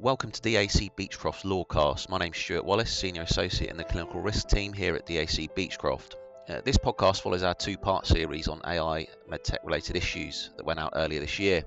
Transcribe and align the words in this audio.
welcome 0.00 0.30
to 0.30 0.40
DAC 0.40 0.90
Beachcroft's 0.96 1.44
Lawcast. 1.44 2.08
My 2.08 2.16
name's 2.16 2.38
Stuart 2.38 2.64
Wallace, 2.64 2.90
Senior 2.90 3.20
Associate 3.20 3.70
in 3.70 3.76
the 3.76 3.84
Clinical 3.84 4.22
Risk 4.22 4.48
Team 4.48 4.72
here 4.72 4.94
at 4.94 5.06
DAC 5.06 5.50
Beachcroft. 5.54 6.14
Uh, 6.48 6.62
this 6.64 6.78
podcast 6.78 7.20
follows 7.20 7.42
our 7.42 7.54
two 7.54 7.76
part 7.76 8.06
series 8.06 8.48
on 8.48 8.62
AI 8.64 9.06
medtech 9.30 9.58
related 9.62 9.96
issues 9.96 10.48
that 10.56 10.64
went 10.64 10.80
out 10.80 10.94
earlier 10.96 11.20
this 11.20 11.38
year. 11.38 11.62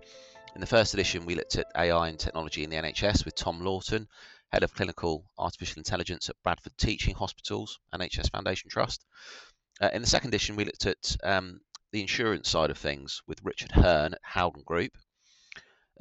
In 0.55 0.61
the 0.61 0.67
first 0.67 0.95
edition, 0.95 1.27
we 1.27 1.35
looked 1.35 1.57
at 1.57 1.67
AI 1.77 2.07
and 2.07 2.17
technology 2.17 2.63
in 2.63 2.71
the 2.71 2.77
NHS 2.77 3.23
with 3.23 3.35
Tom 3.35 3.63
Lawton, 3.63 4.07
Head 4.51 4.63
of 4.63 4.73
Clinical 4.73 5.23
Artificial 5.37 5.79
Intelligence 5.79 6.27
at 6.27 6.41
Bradford 6.43 6.75
Teaching 6.75 7.13
Hospitals, 7.13 7.79
NHS 7.93 8.31
Foundation 8.31 8.67
Trust. 8.67 9.05
Uh, 9.79 9.91
in 9.93 10.01
the 10.01 10.07
second 10.07 10.29
edition, 10.29 10.55
we 10.55 10.65
looked 10.65 10.87
at 10.87 11.17
um, 11.23 11.59
the 11.91 12.01
insurance 12.01 12.49
side 12.49 12.71
of 12.71 12.79
things 12.79 13.21
with 13.27 13.43
Richard 13.43 13.71
Hearn 13.71 14.15
at 14.15 14.21
Howden 14.23 14.63
Group. 14.65 14.93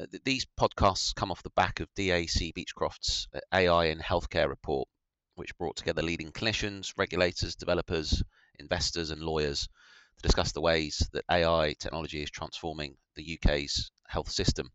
Uh, 0.00 0.06
these 0.24 0.46
podcasts 0.58 1.14
come 1.14 1.30
off 1.30 1.42
the 1.42 1.50
back 1.50 1.80
of 1.80 1.92
DAC 1.94 2.52
Beachcroft's 2.54 3.28
uh, 3.34 3.40
AI 3.52 3.86
in 3.86 3.98
Healthcare 3.98 4.48
report, 4.48 4.88
which 5.34 5.56
brought 5.58 5.76
together 5.76 6.02
leading 6.02 6.32
clinicians, 6.32 6.92
regulators, 6.96 7.54
developers, 7.54 8.22
investors, 8.58 9.10
and 9.10 9.20
lawyers 9.20 9.68
to 10.16 10.22
discuss 10.22 10.52
the 10.52 10.62
ways 10.62 11.06
that 11.12 11.24
AI 11.30 11.74
technology 11.78 12.22
is 12.22 12.30
transforming 12.30 12.96
the 13.16 13.38
UK's 13.38 13.90
health 14.08 14.30
system. 14.30 14.70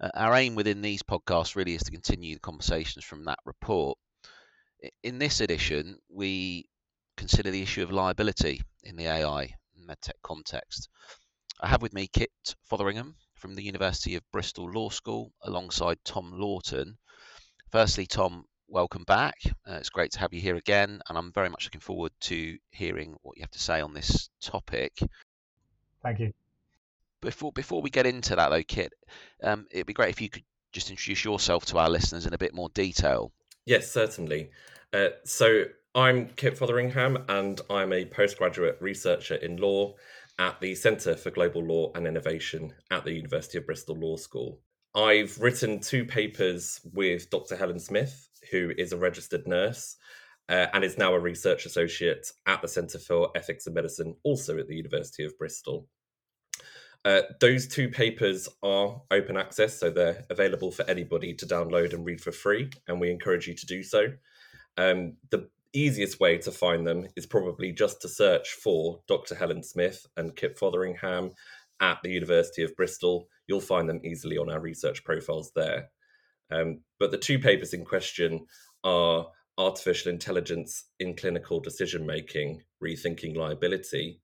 Uh, 0.00 0.10
our 0.14 0.34
aim 0.34 0.56
within 0.56 0.82
these 0.82 1.04
podcasts 1.04 1.54
really 1.54 1.74
is 1.74 1.82
to 1.84 1.92
continue 1.92 2.34
the 2.34 2.40
conversations 2.40 3.04
from 3.04 3.24
that 3.24 3.38
report. 3.44 3.96
In 5.04 5.18
this 5.18 5.40
edition, 5.40 5.98
we 6.08 6.66
consider 7.16 7.52
the 7.52 7.62
issue 7.62 7.84
of 7.84 7.92
liability 7.92 8.60
in 8.82 8.96
the 8.96 9.06
AI 9.06 9.54
medtech 9.88 10.20
context. 10.22 10.88
I 11.60 11.68
have 11.68 11.80
with 11.80 11.94
me 11.94 12.08
Kit 12.12 12.30
Fotheringham 12.68 13.14
from 13.44 13.54
the 13.54 13.62
University 13.62 14.14
of 14.14 14.22
Bristol 14.32 14.70
Law 14.70 14.88
School 14.88 15.30
alongside 15.42 15.98
Tom 16.02 16.32
Lawton. 16.32 16.96
Firstly, 17.70 18.06
Tom, 18.06 18.46
welcome 18.68 19.04
back. 19.04 19.34
Uh, 19.68 19.74
it's 19.74 19.90
great 19.90 20.12
to 20.12 20.18
have 20.18 20.32
you 20.32 20.40
here 20.40 20.56
again, 20.56 21.02
and 21.06 21.18
I'm 21.18 21.30
very 21.30 21.50
much 21.50 21.66
looking 21.66 21.82
forward 21.82 22.12
to 22.22 22.56
hearing 22.70 23.16
what 23.20 23.36
you 23.36 23.42
have 23.42 23.50
to 23.50 23.58
say 23.58 23.82
on 23.82 23.92
this 23.92 24.30
topic. 24.40 24.94
Thank 26.02 26.20
you. 26.20 26.32
Before 27.20 27.52
before 27.52 27.82
we 27.82 27.90
get 27.90 28.06
into 28.06 28.34
that, 28.34 28.48
though, 28.48 28.62
Kit, 28.62 28.94
um, 29.42 29.66
it'd 29.70 29.84
be 29.84 29.92
great 29.92 30.08
if 30.08 30.22
you 30.22 30.30
could 30.30 30.44
just 30.72 30.88
introduce 30.88 31.22
yourself 31.22 31.66
to 31.66 31.76
our 31.76 31.90
listeners 31.90 32.24
in 32.24 32.32
a 32.32 32.38
bit 32.38 32.54
more 32.54 32.70
detail. 32.70 33.30
Yes, 33.66 33.92
certainly. 33.92 34.52
Uh, 34.90 35.08
so 35.24 35.64
I'm 35.94 36.28
Kit 36.28 36.56
Fotheringham, 36.58 37.26
and 37.28 37.60
I'm 37.68 37.92
a 37.92 38.06
postgraduate 38.06 38.78
researcher 38.80 39.34
in 39.34 39.58
law 39.58 39.96
at 40.38 40.60
the 40.60 40.74
Centre 40.74 41.16
for 41.16 41.30
Global 41.30 41.62
Law 41.62 41.92
and 41.94 42.06
Innovation 42.06 42.72
at 42.90 43.04
the 43.04 43.12
University 43.12 43.58
of 43.58 43.66
Bristol 43.66 43.96
Law 43.96 44.16
School. 44.16 44.60
I've 44.94 45.38
written 45.40 45.80
two 45.80 46.04
papers 46.04 46.80
with 46.92 47.30
Dr. 47.30 47.56
Helen 47.56 47.78
Smith, 47.78 48.28
who 48.50 48.72
is 48.76 48.92
a 48.92 48.96
registered 48.96 49.46
nurse 49.46 49.96
uh, 50.48 50.66
and 50.72 50.84
is 50.84 50.98
now 50.98 51.14
a 51.14 51.18
research 51.18 51.66
associate 51.66 52.30
at 52.46 52.62
the 52.62 52.68
Centre 52.68 52.98
for 52.98 53.30
Ethics 53.34 53.66
and 53.66 53.74
Medicine, 53.74 54.14
also 54.22 54.58
at 54.58 54.68
the 54.68 54.76
University 54.76 55.24
of 55.24 55.36
Bristol. 55.38 55.86
Uh, 57.04 57.22
those 57.40 57.66
two 57.66 57.88
papers 57.88 58.48
are 58.62 59.02
open 59.10 59.36
access, 59.36 59.78
so 59.78 59.90
they're 59.90 60.24
available 60.30 60.70
for 60.70 60.88
anybody 60.88 61.34
to 61.34 61.46
download 61.46 61.92
and 61.92 62.04
read 62.04 62.20
for 62.20 62.32
free, 62.32 62.70
and 62.88 63.00
we 63.00 63.10
encourage 63.10 63.46
you 63.46 63.54
to 63.54 63.66
do 63.66 63.82
so. 63.82 64.06
Um, 64.76 65.16
the 65.30 65.48
easiest 65.74 66.20
way 66.20 66.38
to 66.38 66.50
find 66.50 66.86
them 66.86 67.06
is 67.16 67.26
probably 67.26 67.72
just 67.72 68.00
to 68.02 68.08
search 68.08 68.52
for 68.52 69.00
Dr. 69.08 69.34
Helen 69.34 69.62
Smith 69.62 70.06
and 70.16 70.36
Kit 70.36 70.58
Fotheringham 70.58 71.32
at 71.80 71.98
the 72.02 72.10
University 72.10 72.62
of 72.62 72.76
Bristol. 72.76 73.28
You'll 73.46 73.60
find 73.60 73.88
them 73.88 74.00
easily 74.04 74.38
on 74.38 74.50
our 74.50 74.60
research 74.60 75.04
profiles 75.04 75.52
there. 75.54 75.90
Um, 76.50 76.80
but 76.98 77.10
the 77.10 77.18
two 77.18 77.38
papers 77.38 77.74
in 77.74 77.84
question 77.84 78.46
are 78.84 79.26
Artificial 79.58 80.10
Intelligence 80.10 80.84
in 80.98 81.14
Clinical 81.14 81.60
Decision 81.60 82.06
Making, 82.06 82.62
Rethinking 82.82 83.36
Liability. 83.36 84.20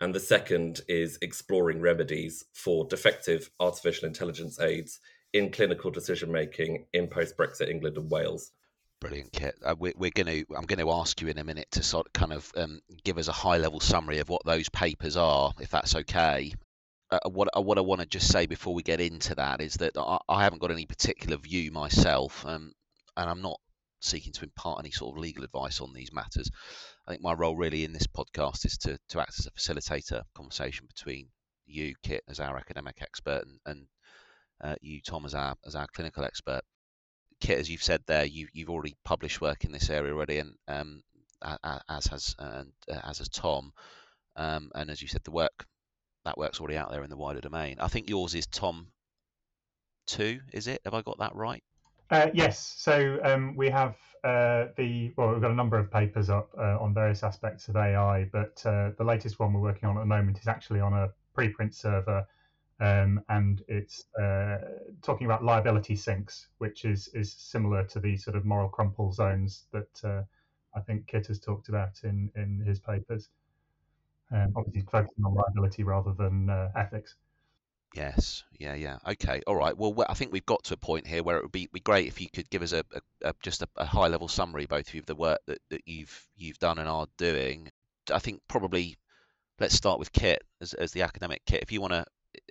And 0.00 0.14
the 0.14 0.20
second 0.20 0.80
is 0.88 1.18
Exploring 1.22 1.80
Remedies 1.80 2.44
for 2.52 2.86
Defective 2.86 3.50
Artificial 3.60 4.06
Intelligence 4.06 4.60
Aids 4.60 5.00
in 5.32 5.50
Clinical 5.50 5.90
Decision 5.90 6.30
Making 6.30 6.86
in 6.92 7.08
Post 7.08 7.36
Brexit 7.36 7.70
England 7.70 7.96
and 7.96 8.10
Wales. 8.10 8.52
Brilliant, 9.00 9.32
Kit. 9.32 9.58
Uh, 9.62 9.74
we, 9.78 9.92
we're 9.96 10.10
going 10.10 10.26
to. 10.26 10.54
I'm 10.56 10.64
going 10.64 10.78
to 10.78 10.90
ask 10.90 11.20
you 11.20 11.28
in 11.28 11.38
a 11.38 11.44
minute 11.44 11.70
to 11.72 11.82
sort 11.82 12.06
of 12.06 12.12
kind 12.14 12.32
of 12.32 12.50
um, 12.56 12.80
give 13.04 13.18
us 13.18 13.28
a 13.28 13.32
high-level 13.32 13.80
summary 13.80 14.18
of 14.20 14.30
what 14.30 14.44
those 14.46 14.70
papers 14.70 15.18
are, 15.18 15.52
if 15.60 15.70
that's 15.70 15.94
okay. 15.94 16.54
Uh, 17.10 17.18
uh 17.24 17.28
what 17.28 17.48
uh, 17.54 17.60
what 17.60 17.76
I 17.76 17.82
want 17.82 18.00
to 18.00 18.06
just 18.06 18.32
say 18.32 18.46
before 18.46 18.74
we 18.74 18.82
get 18.82 19.00
into 19.02 19.34
that 19.34 19.60
is 19.60 19.74
that 19.74 19.98
I, 19.98 20.18
I 20.28 20.42
haven't 20.42 20.60
got 20.60 20.70
any 20.70 20.86
particular 20.86 21.36
view 21.36 21.70
myself, 21.72 22.46
um, 22.46 22.72
and 23.18 23.28
I'm 23.28 23.42
not 23.42 23.60
seeking 24.00 24.32
to 24.32 24.44
impart 24.44 24.80
any 24.80 24.90
sort 24.90 25.14
of 25.14 25.20
legal 25.20 25.44
advice 25.44 25.80
on 25.82 25.92
these 25.92 26.12
matters. 26.12 26.50
I 27.06 27.10
think 27.10 27.22
my 27.22 27.34
role 27.34 27.56
really 27.56 27.84
in 27.84 27.92
this 27.92 28.06
podcast 28.06 28.64
is 28.64 28.78
to 28.78 28.98
to 29.10 29.20
act 29.20 29.34
as 29.38 29.46
a 29.46 29.50
facilitator 29.50 30.22
conversation 30.34 30.86
between 30.86 31.28
you, 31.66 31.94
Kit, 32.02 32.24
as 32.28 32.40
our 32.40 32.56
academic 32.56 32.96
expert, 33.02 33.44
and, 33.46 33.60
and 33.66 33.86
uh, 34.64 34.76
you, 34.80 35.02
Tom, 35.02 35.26
as 35.26 35.34
our 35.34 35.54
as 35.66 35.74
our 35.74 35.86
clinical 35.94 36.24
expert. 36.24 36.62
Kit, 37.40 37.58
as 37.58 37.70
you've 37.70 37.82
said 37.82 38.02
there, 38.06 38.24
you, 38.24 38.48
you've 38.52 38.70
already 38.70 38.94
published 39.04 39.40
work 39.40 39.64
in 39.64 39.72
this 39.72 39.90
area 39.90 40.12
already, 40.12 40.38
and 40.38 40.54
um, 40.68 41.02
as 41.88 42.06
has 42.06 42.34
uh, 42.38 42.64
as 43.04 43.18
has 43.18 43.28
Tom, 43.28 43.72
um, 44.36 44.70
and 44.74 44.90
as 44.90 45.02
you 45.02 45.08
said, 45.08 45.22
the 45.24 45.30
work 45.30 45.66
that 46.24 46.38
work's 46.38 46.60
already 46.60 46.76
out 46.76 46.90
there 46.90 47.04
in 47.04 47.10
the 47.10 47.16
wider 47.16 47.40
domain. 47.40 47.76
I 47.78 47.88
think 47.88 48.08
yours 48.08 48.34
is 48.34 48.46
Tom 48.46 48.88
two, 50.06 50.40
is 50.52 50.66
it? 50.66 50.80
Have 50.84 50.94
I 50.94 51.02
got 51.02 51.18
that 51.18 51.34
right? 51.34 51.62
Uh, 52.10 52.28
yes. 52.32 52.74
So 52.78 53.18
um, 53.22 53.56
we 53.56 53.68
have 53.68 53.96
uh, 54.24 54.66
the 54.76 55.12
well, 55.16 55.32
we've 55.32 55.40
got 55.40 55.50
a 55.50 55.54
number 55.54 55.78
of 55.78 55.90
papers 55.90 56.30
up 56.30 56.50
uh, 56.58 56.78
on 56.80 56.94
various 56.94 57.22
aspects 57.22 57.68
of 57.68 57.76
AI, 57.76 58.28
but 58.32 58.62
uh, 58.64 58.90
the 58.96 59.04
latest 59.04 59.38
one 59.38 59.52
we're 59.52 59.60
working 59.60 59.88
on 59.88 59.96
at 59.96 60.00
the 60.00 60.06
moment 60.06 60.38
is 60.38 60.46
actually 60.46 60.80
on 60.80 60.92
a 60.92 61.10
preprint 61.36 61.74
server 61.74 62.26
um, 62.80 63.22
and 63.28 63.62
it's 63.68 64.04
uh, 64.20 64.58
talking 65.02 65.26
about 65.26 65.44
liability 65.44 65.96
sinks, 65.96 66.48
which 66.58 66.84
is 66.84 67.08
is 67.14 67.32
similar 67.32 67.84
to 67.84 68.00
the 68.00 68.16
sort 68.16 68.36
of 68.36 68.44
moral 68.44 68.68
crumple 68.68 69.12
zones 69.12 69.64
that 69.72 70.04
uh, 70.04 70.22
I 70.74 70.80
think 70.80 71.06
Kit 71.06 71.26
has 71.28 71.40
talked 71.40 71.68
about 71.68 72.00
in 72.04 72.30
in 72.36 72.62
his 72.66 72.78
papers. 72.78 73.28
Um, 74.30 74.52
obviously, 74.56 74.82
focusing 74.90 75.24
on 75.24 75.34
liability 75.34 75.84
rather 75.84 76.12
than 76.12 76.50
uh, 76.50 76.70
ethics. 76.76 77.14
Yes, 77.94 78.44
yeah, 78.58 78.74
yeah. 78.74 78.98
Okay, 79.08 79.40
all 79.46 79.56
right. 79.56 79.76
Well, 79.76 80.04
I 80.08 80.12
think 80.12 80.32
we've 80.32 80.44
got 80.44 80.64
to 80.64 80.74
a 80.74 80.76
point 80.76 81.06
here 81.06 81.22
where 81.22 81.38
it 81.38 81.44
would 81.44 81.52
be, 81.52 81.68
be 81.72 81.80
great 81.80 82.08
if 82.08 82.20
you 82.20 82.28
could 82.28 82.50
give 82.50 82.60
us 82.60 82.72
a, 82.72 82.84
a, 82.92 83.30
a 83.30 83.34
just 83.42 83.62
a, 83.62 83.68
a, 83.76 83.86
high 83.86 84.08
level 84.08 84.28
summary, 84.28 84.66
both 84.66 84.88
of 84.88 84.94
you, 84.94 85.00
of 85.00 85.06
the 85.06 85.14
work 85.14 85.38
that, 85.46 85.60
that 85.70 85.80
you've 85.86 86.26
you've 86.36 86.58
done 86.58 86.78
and 86.78 86.88
are 86.88 87.06
doing. 87.16 87.70
I 88.12 88.18
think 88.18 88.42
probably 88.48 88.98
let's 89.58 89.74
start 89.74 89.98
with 89.98 90.12
Kit 90.12 90.42
as, 90.60 90.74
as 90.74 90.92
the 90.92 91.02
academic 91.02 91.42
Kit. 91.46 91.62
If 91.62 91.72
you 91.72 91.80
want 91.80 91.94
to 91.94 92.04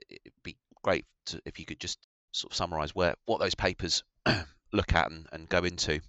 it'd 0.10 0.44
be 0.44 0.58
great 0.84 1.06
to, 1.28 1.42
if 1.46 1.60
you 1.60 1.66
could 1.66 1.80
just 1.80 2.08
sort 2.32 2.52
of 2.52 2.58
summarize 2.58 2.94
where 2.94 3.16
what 3.26 3.40
those 3.40 3.56
papers 3.56 4.04
look 4.74 4.94
at 4.94 5.10
and, 5.10 5.28
and 5.32 5.50
go 5.50 5.64
into, 5.64 6.00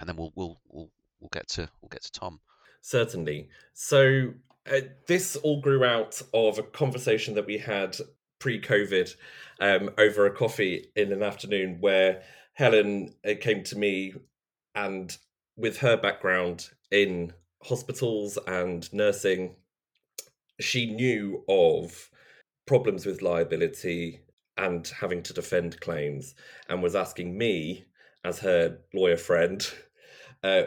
and 0.00 0.08
then 0.08 0.16
we'll 0.16 0.32
we'll 0.34 0.60
we'll 0.68 0.90
we'll 1.20 1.30
get 1.32 1.48
to 1.48 1.68
we'll 1.80 1.88
get 1.90 2.02
to 2.02 2.12
Tom. 2.12 2.40
Certainly. 2.80 3.48
So 3.74 4.34
uh, 4.70 4.80
this 5.06 5.36
all 5.36 5.60
grew 5.60 5.84
out 5.84 6.20
of 6.34 6.58
a 6.58 6.62
conversation 6.62 7.34
that 7.34 7.46
we 7.46 7.58
had 7.58 7.96
pre-COVID 8.38 9.14
um, 9.60 9.90
over 9.98 10.26
a 10.26 10.34
coffee 10.34 10.86
in 10.96 11.12
an 11.12 11.22
afternoon, 11.22 11.78
where 11.80 12.22
Helen 12.54 13.14
uh, 13.28 13.34
came 13.40 13.62
to 13.64 13.78
me, 13.78 14.14
and 14.74 15.16
with 15.56 15.78
her 15.78 15.96
background 15.96 16.70
in 16.90 17.32
hospitals 17.62 18.38
and 18.46 18.92
nursing, 18.92 19.54
she 20.60 20.92
knew 20.92 21.44
of 21.48 22.10
problems 22.66 23.06
with 23.06 23.22
liability 23.22 24.20
and 24.56 24.86
having 25.00 25.22
to 25.22 25.32
defend 25.32 25.80
claims, 25.80 26.34
and 26.68 26.82
was 26.82 26.94
asking 26.94 27.36
me, 27.36 27.84
as 28.24 28.38
her 28.40 28.78
lawyer 28.94 29.16
friend, 29.16 29.66
uh, 30.42 30.62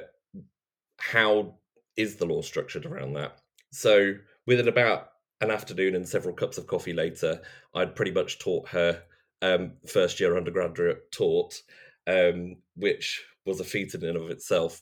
how 0.99 1.55
is 1.95 2.15
the 2.15 2.25
law 2.25 2.41
structured 2.41 2.85
around 2.85 3.13
that? 3.13 3.39
So, 3.71 4.13
within 4.47 4.67
about 4.67 5.09
an 5.41 5.51
afternoon 5.51 5.95
and 5.95 6.07
several 6.07 6.33
cups 6.33 6.57
of 6.57 6.67
coffee 6.67 6.93
later, 6.93 7.41
I'd 7.73 7.95
pretty 7.95 8.11
much 8.11 8.39
taught 8.39 8.69
her 8.69 9.03
um, 9.41 9.73
first 9.87 10.19
year 10.19 10.37
undergraduate 10.37 11.11
taught, 11.11 11.61
um, 12.07 12.57
which 12.75 13.23
was 13.45 13.59
a 13.59 13.65
feat 13.65 13.93
in 13.93 14.03
and 14.03 14.17
of 14.17 14.29
itself. 14.29 14.81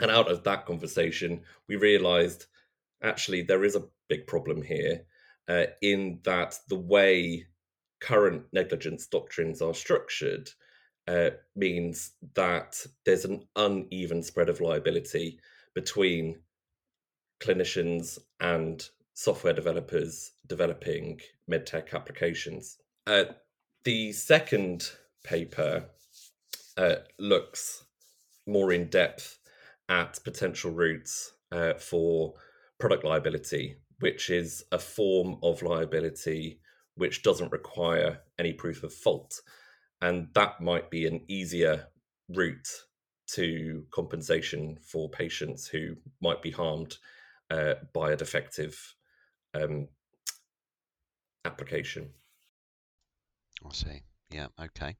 And 0.00 0.10
out 0.10 0.30
of 0.30 0.44
that 0.44 0.66
conversation, 0.66 1.42
we 1.68 1.76
realized 1.76 2.46
actually 3.02 3.42
there 3.42 3.64
is 3.64 3.76
a 3.76 3.84
big 4.08 4.26
problem 4.26 4.62
here 4.62 5.04
uh, 5.48 5.64
in 5.82 6.20
that 6.24 6.58
the 6.68 6.78
way 6.78 7.46
current 8.00 8.44
negligence 8.52 9.06
doctrines 9.06 9.62
are 9.62 9.74
structured 9.74 10.50
uh, 11.08 11.30
means 11.54 12.12
that 12.34 12.84
there's 13.04 13.24
an 13.24 13.46
uneven 13.56 14.22
spread 14.22 14.48
of 14.48 14.60
liability 14.60 15.38
between 15.74 16.38
clinicians 17.40 18.18
and 18.40 18.88
software 19.14 19.52
developers 19.52 20.32
developing 20.46 21.20
medtech 21.50 21.92
applications. 21.94 22.78
Uh, 23.06 23.24
the 23.84 24.12
second 24.12 24.90
paper 25.24 25.84
uh, 26.76 26.96
looks 27.18 27.84
more 28.46 28.72
in 28.72 28.88
depth 28.88 29.38
at 29.88 30.18
potential 30.24 30.70
routes 30.70 31.32
uh, 31.52 31.74
for 31.74 32.34
product 32.78 33.04
liability, 33.04 33.76
which 34.00 34.30
is 34.30 34.64
a 34.72 34.78
form 34.78 35.38
of 35.42 35.62
liability 35.62 36.60
which 36.96 37.22
doesn't 37.22 37.52
require 37.52 38.20
any 38.38 38.52
proof 38.52 38.82
of 38.82 38.92
fault. 38.92 39.40
And 40.00 40.28
that 40.34 40.60
might 40.60 40.90
be 40.90 41.06
an 41.06 41.22
easier 41.28 41.86
route 42.28 42.68
to 43.28 43.84
compensation 43.90 44.78
for 44.82 45.08
patients 45.08 45.66
who 45.66 45.96
might 46.20 46.42
be 46.42 46.50
harmed 46.50 46.96
uh, 47.50 47.74
by 47.92 48.12
a 48.12 48.16
defective 48.16 48.94
um, 49.54 49.88
application. 51.44 52.10
I 53.64 53.72
see. 53.72 54.02
Yeah. 54.30 54.48
Okay. 54.60 54.96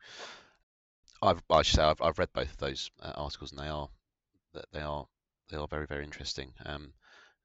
I've 1.22 1.42
I 1.50 1.62
should 1.62 1.76
say 1.76 1.82
I've, 1.82 2.00
I've 2.00 2.18
read 2.18 2.32
both 2.32 2.52
of 2.52 2.58
those 2.58 2.90
uh, 3.02 3.12
articles 3.16 3.52
and 3.52 3.60
they 3.60 3.68
are 3.68 3.88
they 4.72 4.80
are 4.80 5.06
they 5.50 5.56
are 5.56 5.68
very 5.68 5.86
very 5.86 6.04
interesting. 6.04 6.52
Um, 6.64 6.92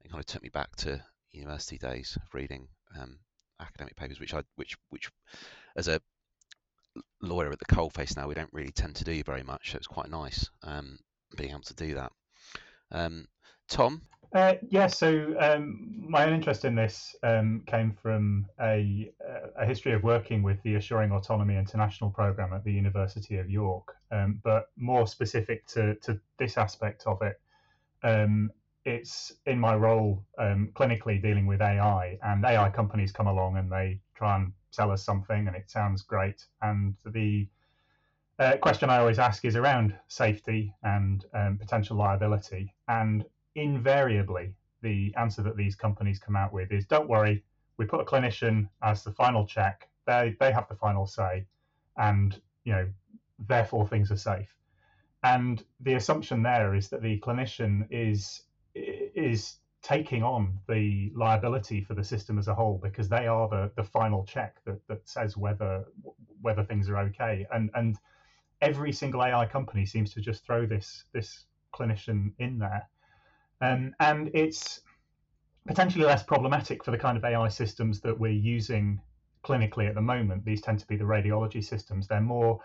it 0.04 0.10
kind 0.10 0.20
of 0.20 0.26
took 0.26 0.44
me 0.44 0.50
back 0.50 0.76
to 0.78 1.04
university 1.34 1.78
days 1.78 2.18
of 2.22 2.34
reading 2.34 2.68
um, 3.00 3.20
academic 3.60 3.96
papers, 3.96 4.20
which 4.20 4.34
I 4.34 4.44
which 4.56 4.76
which 4.90 5.10
as 5.76 5.88
a 5.88 6.02
lawyer 7.22 7.52
at 7.52 7.60
the 7.60 7.74
coalface 7.74 8.18
now 8.18 8.28
we 8.28 8.34
don't 8.34 8.52
really 8.52 8.72
tend 8.72 8.96
to 8.98 9.04
do 9.04 9.24
very 9.24 9.44
much. 9.44 9.72
So 9.72 9.78
it's 9.78 9.88
quite 9.88 10.10
nice 10.10 10.50
um, 10.64 10.98
being 11.38 11.52
able 11.52 11.62
to 11.62 11.76
do 11.76 11.96
that. 11.96 12.12
Um, 12.92 13.28
Tom, 13.70 14.02
uh, 14.34 14.56
yeah, 14.70 14.88
so 14.88 15.36
um, 15.40 16.06
my 16.08 16.26
own 16.26 16.34
interest 16.34 16.64
in 16.64 16.74
this 16.74 17.16
um, 17.22 17.64
came 17.66 17.92
from 17.92 18.46
a, 18.62 19.12
a, 19.58 19.66
history 19.66 19.92
of 19.92 20.04
working 20.04 20.42
with 20.42 20.62
the 20.64 20.76
Assuring 20.76 21.12
Autonomy 21.12 21.58
International 21.58 22.10
program 22.10 22.54
at 22.54 22.64
the 22.64 22.72
University 22.72 23.38
of 23.38 23.50
York. 23.50 23.94
Um, 24.10 24.40
but 24.42 24.70
more 24.78 25.06
specific 25.06 25.68
to, 25.68 25.96
to 25.96 26.18
this 26.38 26.58
aspect 26.58 27.04
of 27.08 27.22
it, 27.22 27.42
um, 28.04 28.52
it's 28.86 29.32
in 29.46 29.60
my 29.60 29.76
role 29.76 30.24
um, 30.38 30.70
clinically 30.74 31.22
dealing 31.22 31.46
with 31.46 31.62
AI, 31.62 32.18
and 32.24 32.46
AI 32.46 32.70
companies 32.70 33.12
come 33.12 33.28
along 33.28 33.58
and 33.58 33.72
they 33.72 34.00
try 34.16 34.36
and 34.38 34.52
sell 34.72 34.92
us 34.92 35.04
something, 35.04 35.48
and 35.48 35.56
it 35.56 35.70
sounds 35.70 36.02
great. 36.04 36.46
And 36.62 36.96
the 37.06 37.48
uh, 38.40 38.58
question 38.58 38.90
I 38.90 38.98
always 39.00 39.20
ask 39.20 39.46
is 39.46 39.56
around 39.56 39.96
safety 40.08 40.74
and 40.84 41.24
um, 41.34 41.58
potential 41.58 41.98
liability. 41.98 42.74
And 42.88 43.24
invariably 43.56 44.56
the 44.82 45.14
answer 45.18 45.42
that 45.44 45.56
these 45.56 45.76
companies 45.76 46.20
come 46.20 46.36
out 46.36 46.54
with 46.54 46.72
is 46.72 46.86
don't 46.86 47.08
worry 47.08 47.44
we 47.78 47.86
put 47.86 48.02
a 48.02 48.06
clinician 48.06 48.68
as 48.84 49.04
the 49.04 49.12
final 49.12 49.46
check 49.46 49.88
they 50.08 50.36
they 50.40 50.52
have 50.52 50.68
the 50.70 50.76
final 50.76 51.06
say 51.06 51.46
and 51.98 52.40
you 52.64 52.74
know 52.74 52.88
therefore 53.40 53.86
things 53.86 54.12
are 54.12 54.16
safe 54.18 54.56
and 55.24 55.64
the 55.82 55.96
assumption 55.96 56.42
there 56.44 56.74
is 56.74 56.90
that 56.90 57.02
the 57.02 57.20
clinician 57.20 57.86
is 57.90 58.42
is 58.76 59.58
taking 59.82 60.24
on 60.24 60.60
the 60.68 61.12
liability 61.16 61.82
for 61.82 61.96
the 61.96 62.04
system 62.04 62.38
as 62.38 62.48
a 62.48 62.54
whole 62.54 62.80
because 62.84 63.10
they 63.10 63.28
are 63.28 63.50
the, 63.50 63.72
the 63.76 63.84
final 63.84 64.24
check 64.26 64.58
that, 64.66 64.80
that 64.88 65.08
says 65.08 65.36
whether 65.36 65.86
whether 66.42 66.64
things 66.64 66.88
are 66.90 66.98
okay 66.98 67.46
and 67.52 67.72
and 67.74 67.98
every 68.62 68.92
single 68.92 69.24
AI 69.24 69.46
company 69.46 69.86
seems 69.86 70.14
to 70.14 70.22
just 70.22 70.46
throw 70.46 70.68
this 70.68 71.06
this 71.14 71.46
clinician 71.74 72.32
in 72.38 72.60
there 72.60 72.88
um, 73.62 73.94
and 74.00 74.30
it's 74.34 74.82
potentially 75.68 76.06
less 76.06 76.24
problematic 76.24 76.84
for 76.84 76.92
the 76.92 76.98
kind 76.98 77.18
of 77.18 77.24
AI 77.24 77.48
systems 77.48 78.02
that 78.02 78.20
we're 78.20 78.32
using 78.32 79.00
clinically 79.44 79.88
at 79.88 79.96
the 79.96 80.02
moment. 80.02 80.44
These 80.46 80.62
tend 80.62 80.80
to 80.80 80.88
be 80.88 80.96
the 80.96 81.04
radiology 81.04 81.64
systems. 81.64 82.08
They're 82.08 82.22
more 82.22 82.60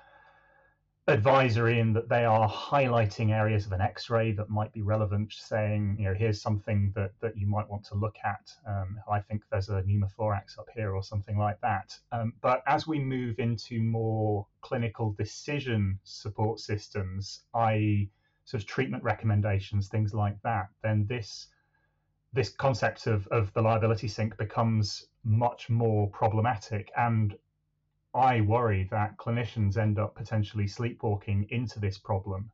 advisory 1.08 1.78
in 1.78 1.92
that 1.92 2.08
they 2.08 2.24
are 2.24 2.48
highlighting 2.48 3.30
areas 3.30 3.64
of 3.64 3.70
an 3.70 3.80
x-ray 3.80 4.32
that 4.32 4.50
might 4.50 4.72
be 4.72 4.82
relevant 4.82 5.32
saying 5.32 5.96
you 6.00 6.04
know 6.04 6.14
here's 6.14 6.42
something 6.42 6.92
that 6.96 7.12
that 7.20 7.36
you 7.36 7.46
might 7.46 7.68
want 7.70 7.84
to 7.84 7.94
look 7.94 8.16
at 8.24 8.52
um, 8.66 8.98
i 9.08 9.20
think 9.20 9.42
there's 9.50 9.68
a 9.68 9.82
pneumothorax 9.82 10.58
up 10.58 10.66
here 10.74 10.96
or 10.96 11.04
something 11.04 11.38
like 11.38 11.60
that 11.60 11.96
um, 12.10 12.32
but 12.40 12.60
as 12.66 12.88
we 12.88 12.98
move 12.98 13.38
into 13.38 13.80
more 13.80 14.44
clinical 14.62 15.12
decision 15.12 15.96
support 16.02 16.58
systems 16.58 17.42
i.e 17.54 18.10
sort 18.46 18.62
of 18.62 18.68
treatment 18.68 19.02
recommendations, 19.02 19.88
things 19.88 20.14
like 20.14 20.40
that, 20.42 20.68
then 20.82 21.06
this 21.06 21.48
this 22.32 22.50
concept 22.50 23.06
of, 23.06 23.26
of 23.28 23.52
the 23.54 23.62
liability 23.62 24.08
sink 24.08 24.36
becomes 24.36 25.06
much 25.24 25.70
more 25.70 26.08
problematic. 26.10 26.90
And 26.96 27.34
I 28.16 28.40
worry 28.40 28.88
that 28.90 29.18
clinicians 29.18 29.76
end 29.76 29.98
up 29.98 30.14
potentially 30.14 30.66
sleepwalking 30.66 31.46
into 31.50 31.78
this 31.78 31.98
problem 31.98 32.50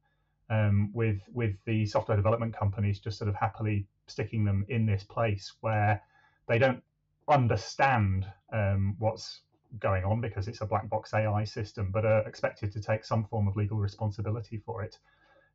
um, 0.51 0.91
with 0.93 1.21
with 1.33 1.55
the 1.67 1.87
software 1.87 2.17
development 2.17 2.55
companies 2.57 2.99
just 2.99 3.17
sort 3.17 3.29
of 3.29 3.37
happily 3.37 3.87
sticking 4.09 4.45
them 4.45 4.67
in 4.69 4.87
this 4.87 5.05
place 5.05 5.53
where 5.61 6.03
they 6.49 6.59
don't 6.59 6.83
understand 7.29 8.27
um, 8.53 8.97
what's 8.99 9.43
going 9.79 10.05
on 10.05 10.21
because 10.21 10.49
it's 10.49 10.61
a 10.61 10.67
black 10.67 10.89
box 10.89 11.15
AI 11.15 11.45
system, 11.45 11.91
but 11.93 12.05
are 12.05 12.27
expected 12.27 12.73
to 12.73 12.81
take 12.81 13.05
some 13.05 13.25
form 13.25 13.47
of 13.47 13.55
legal 13.55 13.79
responsibility 13.79 14.59
for 14.59 14.83
it. 14.83 14.99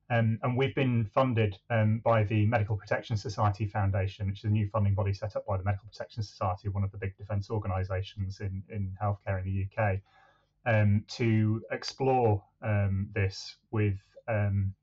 Um, 0.10 0.40
and 0.42 0.56
we've 0.56 0.76
been 0.76 1.06
funded 1.14 1.58
um, 1.70 2.00
by 2.04 2.24
the 2.24 2.46
Medical 2.46 2.78
Protection 2.78 3.18
Society 3.18 3.66
Foundation, 3.66 4.28
which 4.28 4.40
is 4.40 4.44
a 4.46 4.50
new 4.50 4.70
funding 4.70 4.94
body 4.94 5.12
set 5.12 5.36
up 5.36 5.46
by 5.46 5.58
the 5.58 5.64
Medical 5.64 5.90
Protection 5.90 6.24
Society, 6.24 6.70
one 6.70 6.84
of 6.84 6.92
the 6.92 6.98
big 6.98 7.18
defence 7.18 7.50
organisations 7.50 8.40
in, 8.40 8.64
in 8.70 8.96
healthcare 9.02 9.40
in 9.40 9.46
the 9.46 9.68
UK, 9.68 10.00
um, 10.66 11.04
to 11.10 11.62
explore 11.72 12.42
um, 12.62 13.10
this 13.14 13.58
with 13.72 13.98
um, 14.30 14.74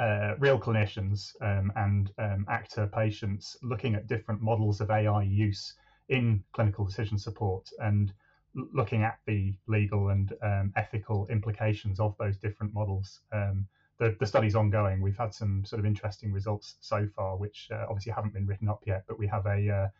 uh, 0.00 0.34
real 0.38 0.58
clinicians 0.58 1.32
um, 1.42 1.72
and 1.76 2.10
actor 2.48 2.88
patients, 2.92 3.56
looking 3.62 3.94
at 3.94 4.08
different 4.08 4.40
models 4.40 4.80
of 4.80 4.90
AI 4.90 5.22
use 5.22 5.74
in 6.08 6.42
clinical 6.52 6.84
decision 6.84 7.16
support 7.16 7.68
and 7.78 8.12
looking 8.54 9.04
at 9.04 9.20
the 9.26 9.54
legal 9.68 10.08
and 10.08 10.32
ethical 10.74 11.28
implications 11.28 12.00
of 12.00 12.16
those 12.18 12.36
different 12.36 12.74
models 12.74 13.20
the, 14.00 14.16
the 14.18 14.26
study's 14.26 14.56
ongoing. 14.56 15.00
We've 15.00 15.16
had 15.16 15.32
some 15.32 15.64
sort 15.64 15.78
of 15.78 15.86
interesting 15.86 16.32
results 16.32 16.76
so 16.80 17.06
far, 17.14 17.36
which 17.36 17.68
uh, 17.70 17.84
obviously 17.88 18.12
haven't 18.12 18.32
been 18.32 18.46
written 18.46 18.68
up 18.68 18.82
yet, 18.86 19.04
but 19.06 19.18
we 19.18 19.26
have 19.26 19.44
a 19.46 19.90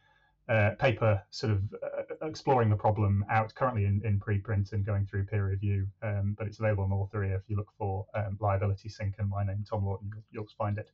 uh, 0.49 0.53
uh, 0.53 0.71
paper 0.77 1.23
sort 1.31 1.53
of 1.53 1.63
uh, 1.75 2.27
exploring 2.27 2.71
the 2.71 2.77
problem 2.77 3.25
out 3.31 3.55
currently 3.55 3.85
in, 3.85 4.01
in 4.05 4.19
preprint 4.19 4.73
and 4.73 4.87
going 4.87 5.07
through 5.07 5.27
peer 5.27 5.47
review. 5.47 5.87
Um, 6.03 6.35
but 6.37 6.47
it's 6.47 6.59
available 6.59 6.85
on 6.85 6.91
Authorea 6.91 7.37
if 7.37 7.43
you 7.47 7.57
look 7.57 7.71
for 7.77 8.07
um, 8.15 8.39
liability 8.41 8.89
sink 8.89 9.17
and 9.19 9.29
my 9.29 9.45
name 9.45 9.65
Tom 9.69 9.85
Lawton, 9.85 10.11
you'll, 10.13 10.25
you'll 10.33 10.49
find 10.57 10.79
it. 10.79 10.91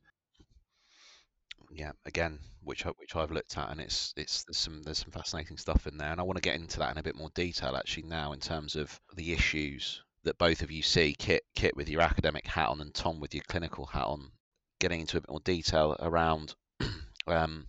Yeah, 1.71 1.93
again, 2.05 2.39
which 2.61 2.85
I, 2.85 2.89
which 2.97 3.15
I've 3.15 3.31
looked 3.31 3.57
at, 3.57 3.71
and 3.71 3.79
it's 3.79 4.13
it's 4.15 4.43
there's 4.43 4.57
some 4.57 4.83
there's 4.83 4.99
some 4.99 5.11
fascinating 5.11 5.57
stuff 5.57 5.85
in 5.85 5.97
there, 5.97 6.11
and 6.11 6.19
I 6.19 6.23
want 6.23 6.37
to 6.37 6.41
get 6.41 6.55
into 6.55 6.79
that 6.79 6.91
in 6.91 6.97
a 6.97 7.03
bit 7.03 7.15
more 7.15 7.29
detail 7.35 7.75
actually 7.75 8.03
now 8.03 8.31
in 8.31 8.39
terms 8.39 8.77
of 8.77 8.99
the 9.15 9.33
issues 9.33 10.01
that 10.27 10.37
both 10.37 10.61
of 10.61 10.71
you 10.71 10.83
see, 10.83 11.15
Kit, 11.17 11.43
Kit 11.55 11.75
with 11.75 11.89
your 11.89 12.01
academic 12.01 12.45
hat 12.45 12.69
on 12.69 12.81
and 12.81 12.93
Tom 12.93 13.19
with 13.19 13.33
your 13.33 13.43
clinical 13.47 13.85
hat 13.85 14.05
on, 14.05 14.31
getting 14.79 15.01
into 15.01 15.17
a 15.17 15.21
bit 15.21 15.29
more 15.29 15.39
detail 15.39 15.95
around 15.99 16.53
um, 17.27 17.65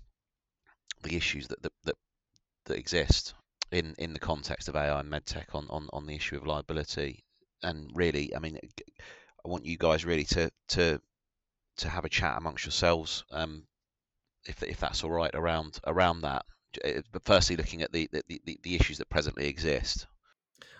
the 1.02 1.16
issues 1.16 1.48
that, 1.48 1.62
that, 1.62 1.72
that, 1.84 1.96
that 2.66 2.78
exist 2.78 3.34
in, 3.72 3.94
in 3.98 4.12
the 4.12 4.18
context 4.18 4.68
of 4.68 4.76
AI 4.76 5.00
and 5.00 5.10
medtech 5.10 5.54
on, 5.54 5.66
on, 5.70 5.88
on 5.92 6.06
the 6.06 6.14
issue 6.14 6.36
of 6.36 6.46
liability. 6.46 7.24
And 7.62 7.90
really, 7.94 8.34
I 8.34 8.38
mean, 8.38 8.58
I 9.44 9.48
want 9.48 9.66
you 9.66 9.76
guys 9.76 10.04
really 10.04 10.24
to 10.26 10.50
to 10.68 11.00
to 11.78 11.88
have 11.88 12.04
a 12.04 12.08
chat 12.08 12.36
amongst 12.36 12.64
yourselves, 12.64 13.24
um, 13.32 13.64
if 14.46 14.62
if 14.62 14.78
that's 14.78 15.02
all 15.02 15.10
right 15.10 15.34
around 15.34 15.78
around 15.86 16.20
that. 16.20 16.44
But 17.12 17.24
firstly, 17.24 17.56
looking 17.56 17.82
at 17.82 17.92
the, 17.92 18.08
the, 18.12 18.22
the, 18.44 18.60
the 18.62 18.76
issues 18.76 18.98
that 18.98 19.08
presently 19.08 19.48
exist. 19.48 20.06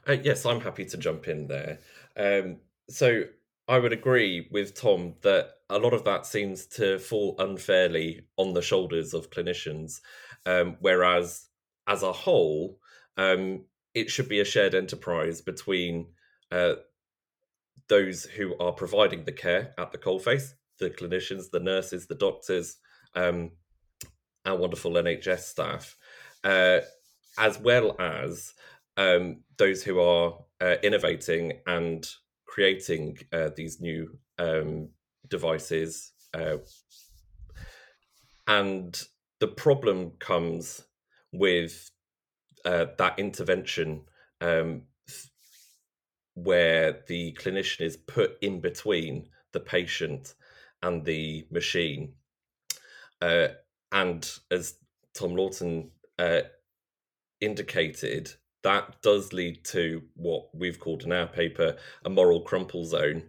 Uh, 0.09 0.17
yes, 0.23 0.47
I'm 0.47 0.61
happy 0.61 0.87
to 0.87 0.97
jump 0.97 1.29
in 1.29 1.47
there. 1.49 1.81
Um, 2.17 2.57
so 2.89 3.25
I 3.69 3.79
would 3.79 3.93
agree 3.93 4.49
with 4.51 4.75
Tom 4.75 5.15
that 5.21 5.51
a 5.69 5.79
lot 5.79 5.93
of 5.93 6.05
that 6.05 6.25
seems 6.25 6.65
to 6.67 6.99
fall 6.99 7.37
unfairly 7.39 8.23
on 8.39 8.55
the 8.55 8.63
shoulders 8.63 9.13
of 9.13 9.31
clinicians, 9.31 10.01
um, 10.47 10.79
whereas 10.81 11.49
as 11.87 12.03
a 12.03 12.13
whole, 12.13 12.79
um, 13.19 13.65
it 13.95 14.09
should 14.11 14.29
be 14.31 14.41
a 14.41 14.45
shared 14.47 14.75
enterprise 14.75 15.43
between 15.43 16.07
uh, 16.51 16.75
those 17.89 18.25
who 18.25 18.57
are 18.59 18.73
providing 18.73 19.25
the 19.25 19.33
care 19.33 19.75
at 19.77 19.93
the 19.93 19.99
coalface, 19.99 20.55
the 20.79 20.89
clinicians, 20.89 21.51
the 21.51 21.61
nurses, 21.61 22.07
the 22.07 22.15
doctors, 22.15 22.77
um, 23.15 23.51
our 24.47 24.57
wonderful 24.57 24.93
NHS 24.93 25.41
staff, 25.41 25.97
uh, 26.45 26.79
as 27.37 27.59
well 27.59 27.95
as 27.99 28.55
um, 28.99 29.39
those 29.57 29.83
who 29.83 30.01
are 30.01 30.35
uh, 30.61 30.75
innovating 30.83 31.61
and 31.67 32.07
creating 32.47 33.17
uh, 33.33 33.49
these 33.57 33.81
new 33.81 34.19
um, 34.39 34.89
devices. 35.29 36.13
Uh, 36.35 36.59
and 38.47 39.03
the 39.41 39.49
problem 39.49 40.11
comes 40.19 40.85
with 41.33 41.91
uh, 42.65 42.87
that 42.99 43.19
intervention 43.19 44.03
um, 44.41 44.83
where 46.35 47.01
the 47.07 47.37
clinician 47.41 47.83
is 47.83 47.97
put 47.97 48.37
in 48.41 48.61
between 48.61 49.29
the 49.53 49.61
patient 49.61 50.35
and 50.83 51.05
the 51.05 51.47
machine. 51.51 52.15
Uh, 53.21 53.49
and 53.93 54.31
as 54.51 54.75
Tom 55.15 55.35
Lawton 55.37 55.91
uh, 56.19 56.41
indicated, 57.41 58.33
that 58.63 59.01
does 59.03 59.33
lead 59.33 59.65
to 59.65 60.03
what 60.15 60.49
we've 60.55 60.81
called 60.81 61.05
in 61.05 61.13
our 61.13 61.27
paper 61.27 61.77
a 62.05 62.11
moral 62.11 62.43
crumple 62.43 62.85
zone, 62.85 63.23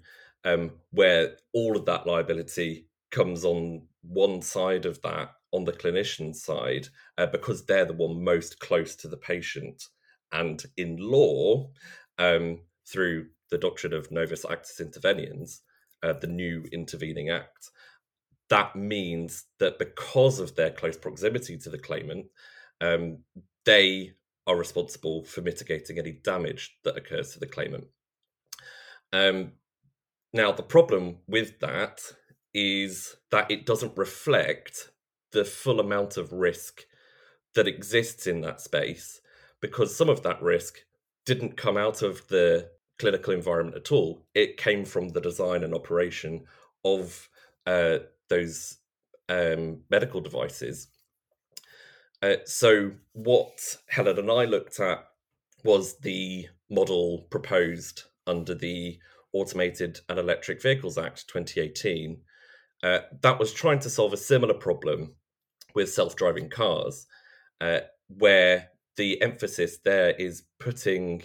um, 0.43 0.71
where 0.91 1.37
all 1.53 1.77
of 1.77 1.85
that 1.85 2.07
liability 2.07 2.87
comes 3.11 3.45
on 3.45 3.83
one 4.01 4.41
side 4.41 4.85
of 4.85 5.01
that, 5.01 5.31
on 5.51 5.65
the 5.65 5.73
clinician 5.73 6.33
side, 6.33 6.87
uh, 7.17 7.25
because 7.25 7.65
they're 7.65 7.85
the 7.85 7.93
one 7.93 8.23
most 8.23 8.59
close 8.59 8.95
to 8.95 9.07
the 9.07 9.17
patient. 9.17 9.83
And 10.31 10.63
in 10.77 10.97
law, 10.97 11.71
um, 12.17 12.61
through 12.87 13.27
the 13.49 13.57
doctrine 13.57 13.93
of 13.93 14.11
novus 14.11 14.45
actus 14.45 14.79
interveniens, 14.79 15.59
uh, 16.03 16.13
the 16.13 16.27
new 16.27 16.65
intervening 16.71 17.29
act, 17.29 17.69
that 18.49 18.75
means 18.75 19.45
that 19.59 19.77
because 19.79 20.39
of 20.39 20.55
their 20.55 20.71
close 20.71 20.97
proximity 20.97 21.57
to 21.57 21.69
the 21.69 21.77
claimant, 21.77 22.27
um, 22.81 23.19
they 23.65 24.13
are 24.49 24.57
responsible 24.57 25.23
for 25.23 25.41
mitigating 25.41 25.99
any 25.99 26.11
damage 26.11 26.75
that 26.83 26.97
occurs 26.97 27.31
to 27.31 27.39
the 27.39 27.45
claimant. 27.45 27.85
Um, 29.13 29.51
now, 30.33 30.51
the 30.51 30.63
problem 30.63 31.17
with 31.27 31.59
that 31.59 32.01
is 32.53 33.15
that 33.29 33.51
it 33.51 33.67
doesn't 33.67 33.95
reflect 33.95 34.89
the 35.31 35.45
full 35.45 35.79
amount 35.79 36.17
of 36.17 36.33
risk 36.33 36.81
that 37.53 37.67
exists 37.67 38.25
in 38.25 38.41
that 38.41 38.59
space 38.59 39.21
because 39.61 39.95
some 39.95 40.09
of 40.09 40.23
that 40.23 40.41
risk 40.41 40.79
didn't 41.27 41.55
come 41.57 41.77
out 41.77 42.01
of 42.01 42.27
the 42.29 42.69
clinical 42.97 43.33
environment 43.33 43.77
at 43.77 43.91
all. 43.91 44.25
It 44.33 44.57
came 44.57 44.83
from 44.83 45.09
the 45.09 45.21
design 45.21 45.63
and 45.63 45.75
operation 45.75 46.45
of 46.83 47.29
uh, 47.67 47.99
those 48.29 48.77
um, 49.27 49.81
medical 49.91 50.21
devices. 50.21 50.87
Uh, 52.21 52.35
so, 52.45 52.91
what 53.13 53.77
Helen 53.87 54.19
and 54.19 54.31
I 54.31 54.45
looked 54.45 54.79
at 54.79 55.05
was 55.63 55.97
the 55.99 56.47
model 56.69 57.27
proposed 57.29 58.03
under 58.27 58.53
the 58.53 58.99
Automated 59.31 59.99
and 60.09 60.19
Electric 60.19 60.61
Vehicles 60.61 60.97
Act 60.97 61.27
2018. 61.27 62.19
Uh, 62.81 62.99
that 63.21 63.39
was 63.39 63.53
trying 63.53 63.79
to 63.79 63.89
solve 63.89 64.13
a 64.13 64.17
similar 64.17 64.53
problem 64.53 65.15
with 65.75 65.93
self 65.93 66.15
driving 66.15 66.49
cars, 66.49 67.05
uh, 67.61 67.79
where 68.07 68.69
the 68.97 69.21
emphasis 69.21 69.77
there 69.85 70.11
is 70.11 70.43
putting 70.59 71.23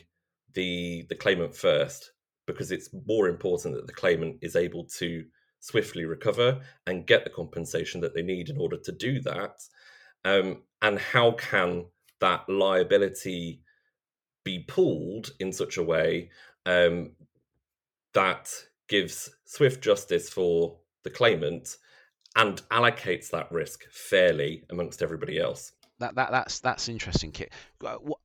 the 0.53 1.05
the 1.09 1.15
claimant 1.17 1.57
first 1.57 2.13
because 2.47 2.71
it's 2.71 2.91
more 3.07 3.29
important 3.29 3.75
that 3.75 3.87
the 3.87 3.93
claimant 3.93 4.37
is 4.43 4.55
able 4.55 4.85
to 4.85 5.25
swiftly 5.61 6.05
recover 6.05 6.61
and 6.87 7.07
get 7.07 7.25
the 7.25 7.31
compensation 7.31 8.01
that 8.01 8.15
they 8.15 8.23
need 8.23 8.51
in 8.51 8.59
order 8.59 8.77
to 8.77 8.93
do 8.93 9.19
that 9.21 9.63
um, 10.25 10.63
and 10.83 10.99
how 10.99 11.33
can 11.33 11.87
that 12.21 12.49
liability 12.49 13.63
be 14.45 14.65
pooled 14.67 15.31
in 15.41 15.53
such 15.53 15.77
a 15.77 15.83
way 15.83 16.31
um, 16.67 17.13
that 18.13 18.51
gives 18.89 19.31
swift 19.45 19.83
justice 19.83 20.29
for 20.29 20.77
the 21.03 21.11
claimant 21.11 21.77
and 22.37 22.63
allocates 22.71 23.31
that 23.31 23.51
risk 23.51 23.85
fairly 23.91 24.65
amongst 24.71 25.03
everybody 25.03 25.39
else? 25.39 25.73
That, 26.01 26.15
that 26.17 26.33
that's 26.33 26.61
that's 26.61 26.89
interesting 26.89 27.31
kit. 27.31 27.53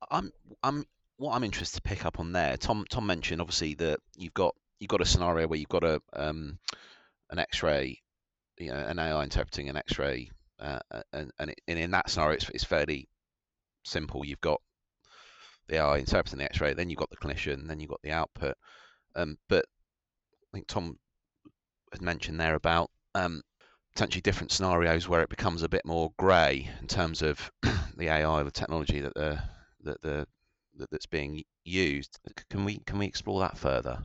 I'm 0.09 0.31
i'm 0.63 0.85
what 1.17 1.35
I'm 1.35 1.43
interested 1.43 1.77
to 1.77 1.81
pick 1.81 2.05
up 2.05 2.19
on 2.19 2.31
there, 2.31 2.57
Tom 2.57 2.85
Tom 2.89 3.05
mentioned 3.05 3.41
obviously 3.41 3.75
that 3.75 3.99
you've 4.15 4.33
got 4.33 4.55
you've 4.79 4.89
got 4.89 5.01
a 5.01 5.05
scenario 5.05 5.47
where 5.47 5.59
you've 5.59 5.69
got 5.69 5.83
a 5.83 6.01
um, 6.13 6.57
an 7.29 7.39
X-ray, 7.39 8.01
you 8.57 8.71
know, 8.71 8.77
an 8.77 8.97
AI 8.97 9.23
interpreting 9.23 9.69
an 9.69 9.77
X-ray, 9.77 10.31
uh, 10.59 10.79
and 11.13 11.31
and, 11.39 11.49
it, 11.51 11.61
and, 11.67 11.79
in 11.79 11.91
that 11.91 12.09
scenario 12.09 12.35
it's, 12.35 12.49
it's 12.49 12.63
fairly 12.63 13.07
simple. 13.83 14.25
You've 14.25 14.41
got 14.41 14.61
the 15.67 15.77
AI 15.77 15.99
interpreting 15.99 16.39
the 16.39 16.45
X-ray, 16.45 16.73
then 16.73 16.89
you've 16.89 16.99
got 16.99 17.09
the 17.09 17.17
clinician, 17.17 17.67
then 17.67 17.79
you've 17.79 17.89
got 17.89 18.01
the 18.01 18.11
output. 18.11 18.55
Um, 19.15 19.37
but 19.47 19.65
I 20.51 20.57
think 20.57 20.67
Tom 20.67 20.97
had 21.91 22.01
mentioned 22.01 22.39
there 22.39 22.55
about 22.55 22.89
um, 23.15 23.41
potentially 23.93 24.21
different 24.21 24.51
scenarios 24.51 25.07
where 25.07 25.21
it 25.21 25.29
becomes 25.29 25.63
a 25.63 25.69
bit 25.69 25.85
more 25.85 26.11
grey 26.17 26.69
in 26.81 26.87
terms 26.87 27.21
of 27.21 27.51
the 27.97 28.09
AI, 28.09 28.43
the 28.43 28.51
technology 28.51 29.01
that 29.01 29.13
the 29.13 29.41
that 29.83 30.01
the 30.01 30.27
that, 30.77 30.89
that's 30.91 31.05
being 31.05 31.43
used. 31.63 32.19
Can 32.49 32.65
we 32.65 32.79
can 32.79 32.97
we 32.97 33.05
explore 33.05 33.41
that 33.41 33.57
further? 33.57 33.99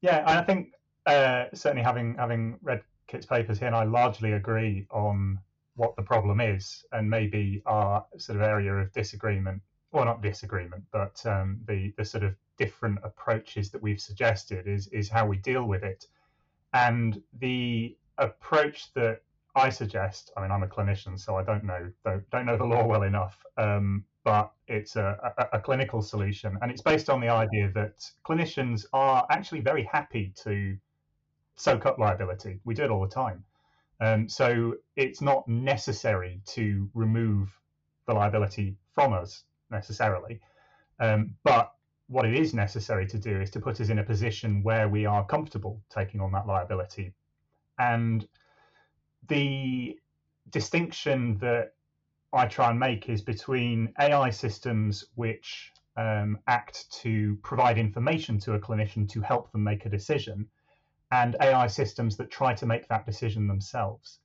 Yeah, 0.00 0.24
I 0.26 0.42
think 0.42 0.72
uh, 1.06 1.46
certainly 1.54 1.82
having 1.82 2.16
having 2.16 2.58
read 2.62 2.82
Kit's 3.12 3.26
papers 3.26 3.58
here, 3.58 3.66
and 3.66 3.76
I 3.76 3.84
largely 3.84 4.32
agree 4.32 4.86
on 4.90 5.38
what 5.76 5.94
the 5.96 6.02
problem 6.02 6.40
is, 6.40 6.82
and 6.92 7.10
maybe 7.10 7.62
our 7.66 8.06
sort 8.16 8.36
of 8.36 8.42
area 8.42 8.72
of 8.72 8.90
disagreement, 8.92 9.60
or 9.92 10.06
not 10.06 10.22
disagreement, 10.22 10.84
but 10.92 11.24
um, 11.26 11.60
the 11.66 11.92
the 11.98 12.06
sort 12.06 12.24
of 12.24 12.34
different 12.56 12.98
approaches 13.04 13.70
that 13.70 13.82
we've 13.82 14.00
suggested 14.00 14.66
is 14.66 14.88
is 14.88 15.10
how 15.10 15.26
we 15.26 15.36
deal 15.36 15.64
with 15.64 15.82
it, 15.82 16.06
and 16.72 17.22
the 17.38 17.94
approach 18.16 18.94
that 18.94 19.20
I 19.54 19.68
suggest. 19.68 20.32
I 20.34 20.40
mean, 20.40 20.50
I'm 20.50 20.62
a 20.62 20.66
clinician, 20.66 21.20
so 21.20 21.36
I 21.36 21.42
don't 21.42 21.64
know 21.64 21.92
don't, 22.06 22.30
don't 22.30 22.46
know 22.46 22.56
the 22.56 22.64
law 22.64 22.86
well 22.86 23.02
enough. 23.02 23.36
Um, 23.58 24.04
but 24.24 24.52
it's 24.68 24.96
a, 24.96 25.34
a, 25.36 25.58
a, 25.58 25.60
clinical 25.60 26.00
solution. 26.00 26.56
And 26.62 26.70
it's 26.70 26.80
based 26.80 27.10
on 27.10 27.20
the 27.20 27.28
idea 27.28 27.72
that 27.74 28.08
clinicians 28.24 28.86
are 28.92 29.26
actually 29.30 29.62
very 29.62 29.82
happy 29.82 30.32
to 30.44 30.76
soak 31.56 31.86
up 31.86 31.98
liability. 31.98 32.60
We 32.64 32.74
do 32.74 32.84
it 32.84 32.90
all 32.90 33.02
the 33.02 33.08
time. 33.14 33.44
Um, 34.00 34.28
so 34.28 34.74
it's 34.96 35.20
not 35.20 35.46
necessary 35.46 36.40
to 36.46 36.90
remove 36.94 37.50
the 38.06 38.14
liability 38.14 38.76
from 38.94 39.12
us 39.12 39.44
necessarily. 39.70 40.40
Um, 40.98 41.34
but 41.44 41.72
what 42.08 42.26
it 42.26 42.34
is 42.34 42.52
necessary 42.52 43.06
to 43.06 43.18
do 43.18 43.40
is 43.40 43.50
to 43.50 43.60
put 43.60 43.80
us 43.80 43.88
in 43.88 43.98
a 43.98 44.04
position 44.04 44.62
where 44.62 44.88
we 44.88 45.06
are 45.06 45.24
comfortable 45.24 45.80
taking 45.88 46.20
on 46.20 46.32
that 46.32 46.46
liability. 46.46 47.12
And 47.78 48.26
the 49.28 49.98
distinction 50.50 51.38
that 51.38 51.74
I 52.32 52.46
try 52.46 52.70
and 52.70 52.78
make 52.80 53.08
is 53.08 53.22
between 53.22 53.92
AI 53.98 54.30
systems 54.30 55.04
which 55.14 55.72
um, 55.96 56.38
act 56.46 56.90
to 57.02 57.36
provide 57.42 57.78
information 57.78 58.38
to 58.40 58.54
a 58.54 58.58
clinician 58.58 59.08
to 59.10 59.20
help 59.20 59.52
them 59.52 59.62
make 59.62 59.86
a 59.86 59.90
decision, 59.90 60.48
and 61.12 61.36
AI 61.40 61.66
systems 61.66 62.16
that 62.16 62.30
try 62.30 62.54
to 62.54 62.66
make 62.66 62.88
that 62.88 63.06
decision 63.06 63.46
themselves. 63.46 64.18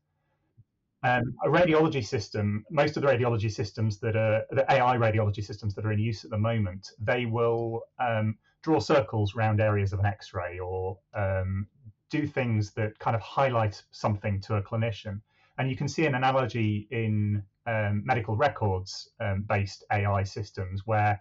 Um, 1.03 1.35
a 1.43 1.49
radiology 1.49 2.03
system, 2.03 2.65
most 2.71 2.97
of 2.97 3.03
the 3.03 3.09
radiology 3.09 3.51
systems 3.51 3.99
that 3.99 4.15
are 4.15 4.43
the 4.49 4.65
AI 4.71 4.97
radiology 4.97 5.43
systems 5.43 5.75
that 5.75 5.85
are 5.85 5.91
in 5.91 5.99
use 5.99 6.23
at 6.23 6.31
the 6.31 6.37
moment, 6.37 6.91
they 6.99 7.25
will 7.25 7.81
um, 7.99 8.37
draw 8.63 8.79
circles 8.79 9.35
around 9.35 9.61
areas 9.61 9.93
of 9.93 9.99
an 9.99 10.05
X-ray 10.05 10.59
or 10.59 10.97
um, 11.13 11.67
do 12.09 12.25
things 12.25 12.71
that 12.73 12.97
kind 12.99 13.15
of 13.15 13.21
highlight 13.21 13.83
something 13.91 14.39
to 14.41 14.55
a 14.55 14.63
clinician. 14.63 15.19
And 15.57 15.69
you 15.69 15.75
can 15.75 15.89
see 15.89 16.05
an 16.05 16.15
analogy 16.15 16.87
in 16.89 17.43
um, 17.67 18.01
medical 18.05 18.37
records 18.37 19.09
um, 19.19 19.43
based 19.47 19.83
AI 19.91 20.23
systems 20.23 20.83
where 20.85 21.19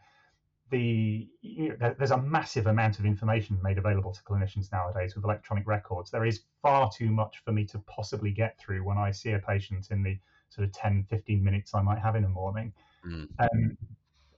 the 0.71 1.29
you 1.43 1.77
know, 1.81 1.95
there's 1.97 2.11
a 2.11 2.21
massive 2.21 2.67
amount 2.67 2.99
of 2.99 3.07
information 3.07 3.59
made 3.63 3.79
available 3.79 4.13
to 4.13 4.23
clinicians 4.23 4.71
nowadays 4.73 5.15
with 5.15 5.25
electronic 5.25 5.67
records. 5.67 6.11
There 6.11 6.25
is 6.25 6.41
far 6.63 6.91
too 6.91 7.11
much 7.11 7.43
for 7.45 7.53
me 7.53 7.65
to 7.67 7.79
possibly 7.81 8.31
get 8.31 8.59
through 8.59 8.85
when 8.85 8.99
I 8.99 9.11
see 9.11 9.33
a 9.33 9.39
patient 9.39 9.89
in 9.91 10.03
the 10.03 10.19
sort 10.49 10.67
of 10.67 10.73
10, 10.73 11.07
15 11.09 11.43
minutes 11.43 11.75
I 11.75 11.83
might 11.83 11.99
have 11.99 12.17
in 12.17 12.23
the 12.23 12.29
morning. 12.29 12.73
Mm. 13.07 13.29
Um, 13.39 13.79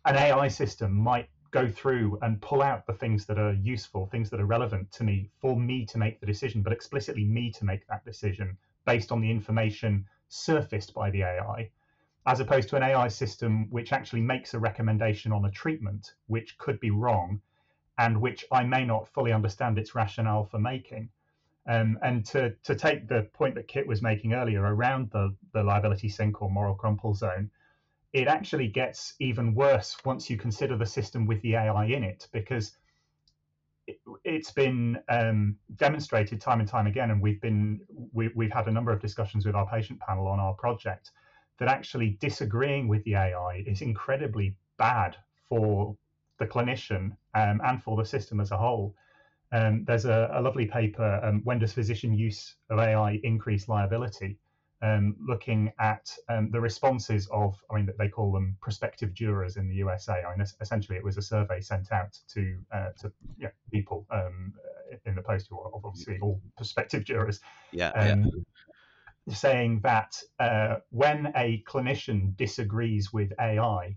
an 0.04 0.16
AI 0.16 0.48
system 0.48 0.92
might 0.92 1.28
go 1.50 1.66
through 1.66 2.18
and 2.22 2.40
pull 2.42 2.62
out 2.62 2.86
the 2.86 2.92
things 2.92 3.24
that 3.26 3.38
are 3.38 3.54
useful, 3.54 4.06
things 4.06 4.28
that 4.30 4.40
are 4.40 4.46
relevant 4.46 4.90
to 4.92 5.04
me 5.04 5.30
for 5.40 5.58
me 5.58 5.86
to 5.86 5.98
make 5.98 6.20
the 6.20 6.26
decision, 6.26 6.62
but 6.62 6.72
explicitly 6.72 7.24
me 7.24 7.50
to 7.52 7.64
make 7.64 7.86
that 7.88 8.04
decision 8.04 8.56
based 8.84 9.12
on 9.12 9.20
the 9.20 9.30
information 9.30 10.04
surfaced 10.28 10.92
by 10.92 11.10
the 11.10 11.22
AI, 11.22 11.70
as 12.28 12.40
opposed 12.40 12.68
to 12.68 12.76
an 12.76 12.82
AI 12.82 13.08
system 13.08 13.70
which 13.70 13.90
actually 13.90 14.20
makes 14.20 14.52
a 14.52 14.58
recommendation 14.58 15.32
on 15.32 15.46
a 15.46 15.50
treatment 15.50 16.12
which 16.26 16.58
could 16.58 16.78
be 16.78 16.90
wrong 16.90 17.40
and 17.96 18.20
which 18.20 18.44
I 18.52 18.64
may 18.64 18.84
not 18.84 19.08
fully 19.08 19.32
understand 19.32 19.78
its 19.78 19.94
rationale 19.94 20.44
for 20.44 20.58
making. 20.58 21.08
Um, 21.66 21.98
and 22.02 22.26
to, 22.26 22.54
to 22.64 22.74
take 22.74 23.08
the 23.08 23.22
point 23.32 23.54
that 23.54 23.66
Kit 23.66 23.86
was 23.86 24.02
making 24.02 24.34
earlier 24.34 24.62
around 24.62 25.10
the, 25.10 25.34
the 25.54 25.62
liability 25.62 26.10
sink 26.10 26.42
or 26.42 26.50
moral 26.50 26.74
crumple 26.74 27.14
zone, 27.14 27.50
it 28.12 28.28
actually 28.28 28.68
gets 28.68 29.14
even 29.20 29.54
worse 29.54 29.96
once 30.04 30.28
you 30.28 30.36
consider 30.36 30.76
the 30.76 30.86
system 30.86 31.26
with 31.26 31.40
the 31.40 31.54
AI 31.54 31.86
in 31.86 32.04
it, 32.04 32.28
because 32.30 32.76
it, 33.86 33.98
has 34.26 34.50
been 34.50 34.98
um, 35.08 35.56
demonstrated 35.76 36.42
time 36.42 36.60
and 36.60 36.68
time 36.68 36.86
again, 36.86 37.10
and 37.10 37.22
we've 37.22 37.40
been 37.40 37.80
we, 38.12 38.28
we've 38.34 38.52
had 38.52 38.66
a 38.66 38.70
number 38.70 38.92
of 38.92 39.00
discussions 39.00 39.46
with 39.46 39.54
our 39.54 39.66
patient 39.66 39.98
panel 40.00 40.26
on 40.26 40.38
our 40.38 40.52
project 40.54 41.10
that 41.58 41.68
actually 41.68 42.16
disagreeing 42.20 42.88
with 42.88 43.02
the 43.04 43.14
AI 43.14 43.62
is 43.66 43.82
incredibly 43.82 44.54
bad 44.78 45.16
for 45.48 45.96
the 46.38 46.46
clinician 46.46 47.16
um, 47.34 47.60
and 47.64 47.82
for 47.82 47.96
the 47.96 48.04
system 48.04 48.40
as 48.40 48.50
a 48.50 48.56
whole. 48.56 48.94
Um, 49.50 49.84
there's 49.84 50.04
a, 50.04 50.30
a, 50.34 50.40
lovely 50.40 50.66
paper, 50.66 51.20
um, 51.22 51.40
When 51.44 51.58
Does 51.58 51.72
Physician 51.72 52.14
Use 52.14 52.56
of 52.70 52.78
AI 52.78 53.18
Increase 53.22 53.68
Liability? 53.68 54.38
Um, 54.80 55.16
looking 55.26 55.72
at 55.80 56.14
um, 56.28 56.50
the 56.52 56.60
responses 56.60 57.26
of, 57.32 57.56
I 57.68 57.76
mean, 57.76 57.88
they 57.98 58.08
call 58.08 58.30
them 58.30 58.56
prospective 58.60 59.12
jurors 59.12 59.56
in 59.56 59.68
the 59.68 59.74
USA. 59.76 60.22
I 60.22 60.36
mean, 60.36 60.46
essentially, 60.60 60.96
it 60.96 61.02
was 61.02 61.16
a 61.16 61.22
survey 61.22 61.60
sent 61.60 61.90
out 61.90 62.16
to 62.34 62.56
uh, 62.70 62.90
to 63.00 63.10
you 63.38 63.44
know, 63.44 63.50
people 63.72 64.06
um, 64.10 64.52
in 65.04 65.16
the 65.16 65.22
post 65.22 65.48
who 65.50 65.58
are 65.58 65.70
obviously 65.74 66.20
all 66.20 66.40
prospective 66.56 67.02
jurors. 67.02 67.40
Yeah. 67.72 67.90
yeah. 67.96 68.30
Saying 69.28 69.80
that 69.82 70.22
uh, 70.38 70.76
when 70.90 71.32
a 71.36 71.62
clinician 71.66 72.36
disagrees 72.36 73.12
with 73.12 73.32
AI, 73.40 73.96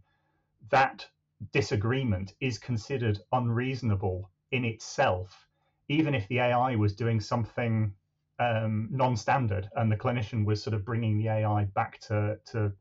that 0.69 1.07
disagreement 1.51 2.33
is 2.41 2.57
considered 2.57 3.19
unreasonable 3.31 4.29
in 4.51 4.65
itself, 4.65 5.47
even 5.89 6.13
if 6.13 6.27
the 6.27 6.39
AI 6.39 6.75
was 6.75 6.95
doing 6.95 7.19
something 7.19 7.93
um, 8.39 8.87
non-standard 8.91 9.69
and 9.75 9.91
the 9.91 9.95
clinician 9.97 10.45
was 10.45 10.61
sort 10.61 10.73
of 10.73 10.85
bringing 10.85 11.17
the 11.17 11.29
AI 11.29 11.65
back 11.65 11.99
to, 12.01 12.37
to 12.45 12.71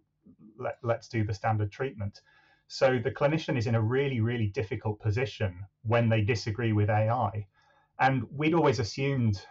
let, 0.58 0.78
let's 0.82 1.08
do 1.08 1.24
the 1.24 1.34
standard 1.34 1.70
treatment. 1.70 2.20
So 2.68 2.98
the 3.02 3.10
clinician 3.10 3.56
is 3.58 3.66
in 3.66 3.74
a 3.74 3.82
really, 3.82 4.20
really 4.20 4.46
difficult 4.48 5.00
position 5.00 5.64
when 5.82 6.08
they 6.08 6.22
disagree 6.22 6.72
with 6.72 6.88
AI. 6.88 7.46
And 7.98 8.24
we'd 8.30 8.54
always 8.54 8.78
assumed 8.78 9.44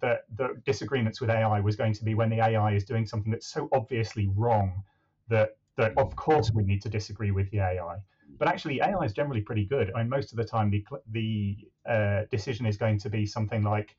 that 0.00 0.24
the 0.36 0.60
disagreements 0.64 1.20
with 1.20 1.30
AI 1.30 1.60
was 1.60 1.76
going 1.76 1.92
to 1.94 2.04
be 2.04 2.14
when 2.14 2.30
the 2.30 2.40
AI 2.40 2.72
is 2.72 2.84
doing 2.84 3.06
something 3.06 3.30
that's 3.30 3.48
so 3.48 3.68
obviously 3.72 4.28
wrong 4.34 4.82
that 5.28 5.56
that 5.76 5.96
of 5.96 6.14
course 6.16 6.50
we 6.52 6.64
need 6.64 6.82
to 6.82 6.88
disagree 6.88 7.30
with 7.30 7.50
the 7.50 7.58
AI. 7.60 7.96
But 8.38 8.48
actually, 8.48 8.80
AI 8.80 9.04
is 9.04 9.12
generally 9.12 9.40
pretty 9.40 9.64
good. 9.64 9.90
I 9.94 9.98
mean, 9.98 10.08
most 10.08 10.32
of 10.32 10.36
the 10.36 10.44
time, 10.44 10.70
the 10.70 10.84
the 11.10 11.56
uh, 11.88 12.24
decision 12.30 12.66
is 12.66 12.76
going 12.76 12.98
to 13.00 13.10
be 13.10 13.26
something 13.26 13.62
like 13.62 13.96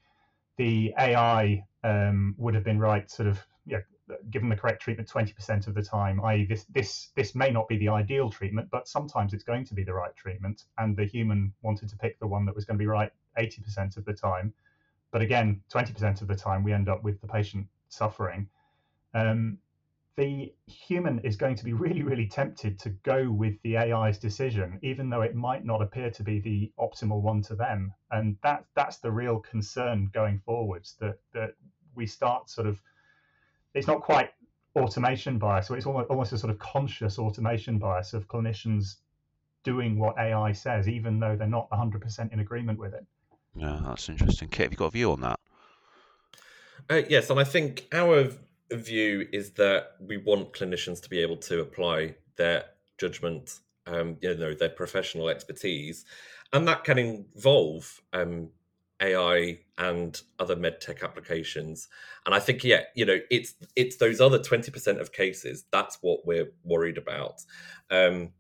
the 0.57 0.93
AI 0.97 1.65
um, 1.83 2.35
would 2.37 2.53
have 2.53 2.63
been 2.63 2.79
right, 2.79 3.09
sort 3.09 3.27
of, 3.27 3.39
given 4.29 4.49
the 4.49 4.55
correct 4.55 4.81
treatment 4.81 5.07
20% 5.07 5.67
of 5.67 5.73
the 5.73 5.81
time. 5.81 6.23
I.e., 6.23 6.45
this 6.45 6.65
this 6.65 7.09
this 7.15 7.35
may 7.35 7.49
not 7.49 7.67
be 7.67 7.77
the 7.77 7.89
ideal 7.89 8.29
treatment, 8.29 8.69
but 8.71 8.87
sometimes 8.87 9.33
it's 9.33 9.43
going 9.43 9.65
to 9.65 9.73
be 9.73 9.83
the 9.83 9.93
right 9.93 10.15
treatment, 10.15 10.65
and 10.77 10.95
the 10.95 11.05
human 11.05 11.53
wanted 11.61 11.89
to 11.89 11.97
pick 11.97 12.19
the 12.19 12.27
one 12.27 12.45
that 12.45 12.55
was 12.55 12.65
going 12.65 12.77
to 12.77 12.81
be 12.81 12.87
right 12.87 13.11
80% 13.37 13.97
of 13.97 14.05
the 14.05 14.13
time. 14.13 14.53
But 15.11 15.21
again, 15.21 15.61
20% 15.71 16.21
of 16.21 16.27
the 16.27 16.35
time, 16.35 16.63
we 16.63 16.73
end 16.73 16.89
up 16.89 17.03
with 17.03 17.19
the 17.21 17.27
patient 17.27 17.67
suffering. 17.89 18.47
Um, 19.13 19.57
the 20.15 20.53
human 20.67 21.19
is 21.19 21.37
going 21.37 21.55
to 21.55 21.63
be 21.63 21.71
really, 21.73 22.03
really 22.03 22.27
tempted 22.27 22.77
to 22.79 22.89
go 22.89 23.31
with 23.31 23.53
the 23.63 23.77
AI's 23.77 24.19
decision, 24.19 24.77
even 24.81 25.09
though 25.09 25.21
it 25.21 25.33
might 25.33 25.63
not 25.63 25.81
appear 25.81 26.11
to 26.11 26.23
be 26.23 26.39
the 26.39 26.71
optimal 26.77 27.21
one 27.21 27.41
to 27.43 27.55
them. 27.55 27.93
And 28.11 28.35
that 28.43 28.65
that's 28.75 28.97
the 28.97 29.11
real 29.11 29.39
concern 29.39 30.11
going 30.13 30.39
forwards 30.45 30.95
that 30.99 31.19
that 31.33 31.51
we 31.95 32.05
start 32.05 32.49
sort 32.49 32.67
of 32.67 32.81
it's 33.73 33.87
not 33.87 34.01
quite 34.01 34.31
automation 34.75 35.37
bias, 35.37 35.67
so 35.67 35.73
it's 35.73 35.85
almost, 35.85 36.09
almost 36.09 36.33
a 36.33 36.37
sort 36.37 36.51
of 36.51 36.59
conscious 36.59 37.17
automation 37.17 37.77
bias 37.77 38.13
of 38.13 38.27
clinicians 38.27 38.95
doing 39.63 39.97
what 39.97 40.17
AI 40.17 40.51
says, 40.51 40.87
even 40.87 41.19
though 41.19 41.35
they're 41.35 41.47
not 41.47 41.69
100% 41.69 42.33
in 42.33 42.39
agreement 42.39 42.79
with 42.79 42.93
it. 42.93 43.05
Yeah, 43.55 43.79
that's 43.83 44.09
interesting. 44.09 44.49
Kit, 44.49 44.65
have 44.65 44.71
you 44.71 44.77
got 44.77 44.87
a 44.87 44.91
view 44.91 45.11
on 45.11 45.21
that? 45.21 45.39
Uh, 46.89 47.01
yes, 47.09 47.29
and 47.29 47.39
I 47.39 47.43
think 47.43 47.87
our 47.91 48.29
view 48.71 49.27
is 49.31 49.51
that 49.51 49.95
we 49.99 50.17
want 50.17 50.53
clinicians 50.53 51.01
to 51.01 51.09
be 51.09 51.19
able 51.19 51.37
to 51.37 51.61
apply 51.61 52.15
their 52.35 52.65
judgment, 52.97 53.59
um, 53.85 54.17
you 54.21 54.35
know, 54.35 54.53
their 54.53 54.69
professional 54.69 55.29
expertise, 55.29 56.05
and 56.53 56.67
that 56.67 56.83
can 56.83 56.97
involve 56.97 58.01
um, 58.13 58.49
AI 59.01 59.59
and 59.77 60.21
other 60.39 60.55
medtech 60.55 61.03
applications. 61.03 61.89
And 62.25 62.33
I 62.33 62.39
think, 62.39 62.63
yeah, 62.63 62.81
you 62.95 63.05
know, 63.05 63.19
it's 63.29 63.53
it's 63.75 63.97
those 63.97 64.21
other 64.21 64.39
twenty 64.39 64.71
percent 64.71 64.99
of 64.99 65.12
cases 65.12 65.65
that's 65.71 65.97
what 66.01 66.25
we're 66.25 66.51
worried 66.63 66.97
about, 66.97 67.43
um, 67.89 68.31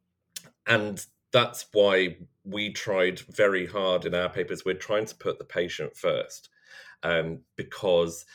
and 0.65 1.05
that's 1.31 1.65
why 1.71 2.17
we 2.49 2.71
tried 2.71 3.19
very 3.19 3.65
hard 3.65 4.05
in 4.05 4.15
our 4.15 4.29
papers. 4.29 4.65
We're 4.65 4.73
trying 4.73 5.05
to 5.05 5.15
put 5.15 5.37
the 5.37 5.45
patient 5.45 5.95
first, 5.95 6.49
um, 7.03 7.39
because 7.55 8.25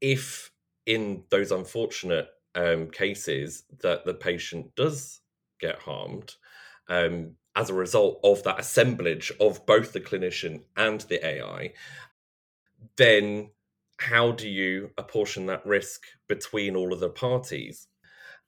if 0.00 0.50
in 0.86 1.24
those 1.30 1.52
unfortunate 1.52 2.28
um, 2.54 2.90
cases 2.90 3.64
that 3.82 4.04
the 4.04 4.14
patient 4.14 4.74
does 4.74 5.20
get 5.60 5.78
harmed 5.78 6.34
um, 6.88 7.32
as 7.54 7.70
a 7.70 7.74
result 7.74 8.20
of 8.24 8.42
that 8.42 8.58
assemblage 8.58 9.32
of 9.40 9.64
both 9.66 9.92
the 9.92 10.00
clinician 10.00 10.62
and 10.76 11.02
the 11.02 11.24
AI, 11.24 11.72
then 12.96 13.50
how 13.98 14.32
do 14.32 14.48
you 14.48 14.90
apportion 14.96 15.46
that 15.46 15.64
risk 15.66 16.02
between 16.28 16.74
all 16.74 16.92
of 16.92 17.00
the 17.00 17.10
parties? 17.10 17.86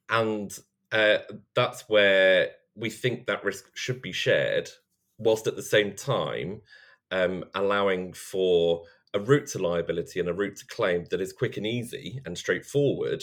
And 0.08 0.56
uh, 0.90 1.18
that's 1.54 1.88
where 1.88 2.50
we 2.74 2.90
think 2.90 3.26
that 3.26 3.44
risk 3.44 3.70
should 3.74 4.02
be 4.02 4.12
shared, 4.12 4.70
whilst 5.18 5.46
at 5.46 5.56
the 5.56 5.62
same 5.62 5.94
time 5.94 6.62
um, 7.10 7.44
allowing 7.54 8.12
for 8.12 8.82
a 9.14 9.20
route 9.20 9.46
to 9.48 9.58
liability 9.58 10.18
and 10.18 10.28
a 10.28 10.32
route 10.32 10.56
to 10.56 10.66
claim 10.66 11.04
that 11.10 11.20
is 11.20 11.32
quick 11.32 11.56
and 11.56 11.66
easy 11.66 12.20
and 12.24 12.36
straightforward 12.36 13.22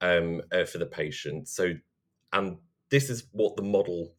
um, 0.00 0.40
uh, 0.52 0.64
for 0.64 0.78
the 0.78 0.86
patient. 0.86 1.48
So, 1.48 1.74
and 2.32 2.56
this 2.90 3.10
is 3.10 3.24
what 3.32 3.56
the 3.56 3.62
model 3.62 4.14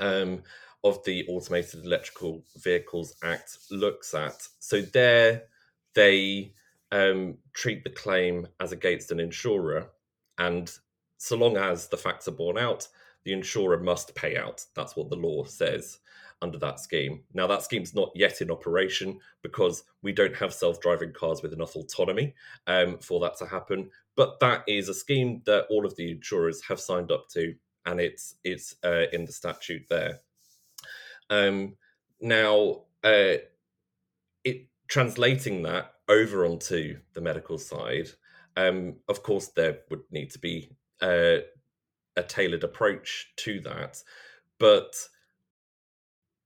um, 0.00 0.42
of 0.82 1.04
the 1.04 1.26
Automated 1.28 1.84
Electrical 1.84 2.44
Vehicles 2.56 3.14
Act 3.22 3.58
looks 3.70 4.14
at. 4.14 4.42
So, 4.58 4.80
there 4.80 5.42
they 5.94 6.54
um, 6.90 7.38
treat 7.52 7.84
the 7.84 7.90
claim 7.90 8.46
as 8.60 8.72
against 8.72 9.10
an 9.12 9.20
insurer, 9.20 9.90
and 10.38 10.70
so 11.18 11.36
long 11.36 11.56
as 11.56 11.88
the 11.88 11.96
facts 11.96 12.28
are 12.28 12.32
borne 12.32 12.58
out, 12.58 12.88
the 13.26 13.32
insurer 13.32 13.80
must 13.80 14.14
pay 14.14 14.36
out. 14.36 14.64
That's 14.76 14.94
what 14.94 15.10
the 15.10 15.16
law 15.16 15.42
says 15.42 15.98
under 16.42 16.58
that 16.58 16.78
scheme. 16.78 17.24
Now, 17.34 17.48
that 17.48 17.64
scheme's 17.64 17.92
not 17.92 18.12
yet 18.14 18.40
in 18.40 18.52
operation 18.52 19.18
because 19.42 19.82
we 20.00 20.12
don't 20.12 20.36
have 20.36 20.54
self 20.54 20.80
driving 20.80 21.12
cars 21.12 21.42
with 21.42 21.52
enough 21.52 21.74
autonomy 21.74 22.34
um, 22.68 22.98
for 22.98 23.18
that 23.20 23.36
to 23.38 23.46
happen. 23.46 23.90
But 24.14 24.38
that 24.38 24.62
is 24.68 24.88
a 24.88 24.94
scheme 24.94 25.42
that 25.44 25.66
all 25.70 25.84
of 25.84 25.96
the 25.96 26.12
insurers 26.12 26.62
have 26.68 26.78
signed 26.78 27.10
up 27.10 27.28
to, 27.30 27.56
and 27.84 28.00
it's 28.00 28.36
it's 28.44 28.76
uh, 28.84 29.06
in 29.12 29.24
the 29.24 29.32
statute 29.32 29.86
there. 29.90 30.20
Um, 31.28 31.74
now, 32.20 32.84
uh, 33.02 33.42
it 34.44 34.68
translating 34.86 35.64
that 35.64 35.94
over 36.08 36.46
onto 36.46 37.00
the 37.14 37.20
medical 37.20 37.58
side, 37.58 38.06
um, 38.56 38.94
of 39.08 39.24
course, 39.24 39.48
there 39.48 39.80
would 39.90 40.02
need 40.12 40.30
to 40.30 40.38
be 40.38 40.70
uh, 41.00 41.38
a 42.16 42.22
tailored 42.22 42.64
approach 42.64 43.32
to 43.36 43.60
that, 43.60 44.02
but 44.58 44.96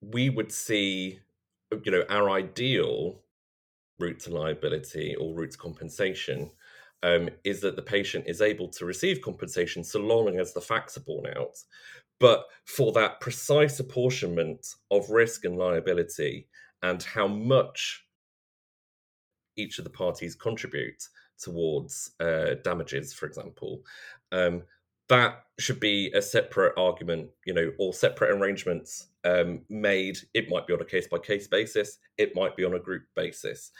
we 0.00 0.30
would 0.30 0.50
see, 0.50 1.20
you 1.84 1.92
know, 1.92 2.04
our 2.08 2.30
ideal 2.30 3.20
route 3.98 4.18
to 4.20 4.30
liability 4.30 5.14
or 5.16 5.34
route 5.34 5.52
to 5.52 5.58
compensation 5.58 6.50
um, 7.02 7.28
is 7.44 7.60
that 7.60 7.76
the 7.76 7.82
patient 7.82 8.24
is 8.26 8.40
able 8.40 8.68
to 8.68 8.84
receive 8.84 9.22
compensation 9.22 9.84
so 9.84 10.00
long 10.00 10.38
as 10.38 10.52
the 10.52 10.60
facts 10.60 10.96
are 10.96 11.02
borne 11.02 11.32
out. 11.36 11.58
But 12.18 12.46
for 12.64 12.92
that 12.92 13.20
precise 13.20 13.80
apportionment 13.80 14.66
of 14.90 15.08
risk 15.10 15.44
and 15.44 15.56
liability 15.56 16.48
and 16.82 17.02
how 17.02 17.26
much 17.26 18.04
each 19.56 19.78
of 19.78 19.84
the 19.84 19.90
parties 19.90 20.34
contribute 20.34 21.02
towards 21.38 22.12
uh, 22.20 22.54
damages, 22.62 23.12
for 23.14 23.26
example, 23.26 23.82
um, 24.32 24.62
that 25.10 25.44
should 25.58 25.80
be 25.80 26.10
a 26.12 26.22
separate 26.22 26.72
argument, 26.78 27.28
you 27.44 27.52
know, 27.52 27.72
or 27.78 27.92
separate 27.92 28.30
arrangements 28.30 29.08
um, 29.24 29.60
made. 29.68 30.16
It 30.34 30.48
might 30.48 30.66
be 30.68 30.72
on 30.72 30.80
a 30.80 30.84
case 30.84 31.08
by 31.08 31.18
case 31.18 31.48
basis, 31.48 31.98
it 32.16 32.34
might 32.34 32.56
be 32.56 32.64
on 32.64 32.74
a 32.74 32.78
group 32.78 33.02
basis. 33.14 33.72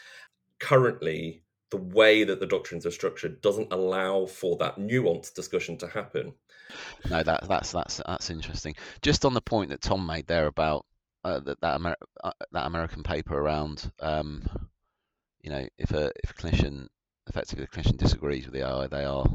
Currently, 0.59 1.41
the 1.71 1.77
way 1.77 2.25
that 2.25 2.41
the 2.41 2.45
doctrines 2.45 2.85
are 2.85 2.91
structured 2.91 3.41
doesn't 3.41 3.71
allow 3.71 4.25
for 4.25 4.57
that 4.57 4.77
nuanced 4.77 5.33
discussion 5.33 5.77
to 5.77 5.87
happen. 5.87 6.33
No, 7.09 7.23
that 7.23 7.47
that's 7.47 7.71
that's 7.71 8.01
that's 8.05 8.29
interesting. 8.29 8.75
Just 9.01 9.23
on 9.23 9.33
the 9.33 9.41
point 9.41 9.69
that 9.69 9.81
Tom 9.81 10.05
made 10.05 10.27
there 10.27 10.47
about 10.47 10.85
uh, 11.23 11.39
that 11.39 11.61
that, 11.61 11.75
Amer- 11.75 11.95
uh, 12.25 12.31
that 12.51 12.65
American 12.65 13.03
paper 13.03 13.39
around, 13.39 13.89
um, 14.01 14.43
you 15.41 15.49
know, 15.49 15.65
if 15.77 15.91
a 15.91 16.11
if 16.23 16.31
a 16.31 16.33
clinician 16.33 16.87
effectively 17.27 17.65
the 17.65 17.81
clinician 17.81 17.97
disagrees 17.97 18.45
with 18.45 18.53
the 18.53 18.67
AI, 18.67 18.87
they 18.87 19.05
are 19.05 19.25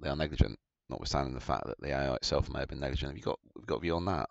they 0.00 0.08
are 0.08 0.16
negligent 0.16 0.58
notwithstanding 0.90 1.34
the 1.34 1.40
fact 1.40 1.66
that 1.66 1.80
the 1.80 1.90
AI 1.90 2.14
itself 2.14 2.48
may 2.50 2.60
have 2.60 2.68
been 2.68 2.80
negligent. 2.80 3.10
Have 3.10 3.18
you 3.18 3.22
got 3.22 3.38
got 3.66 3.76
a 3.76 3.80
view 3.80 3.96
on 3.96 4.04
that? 4.06 4.28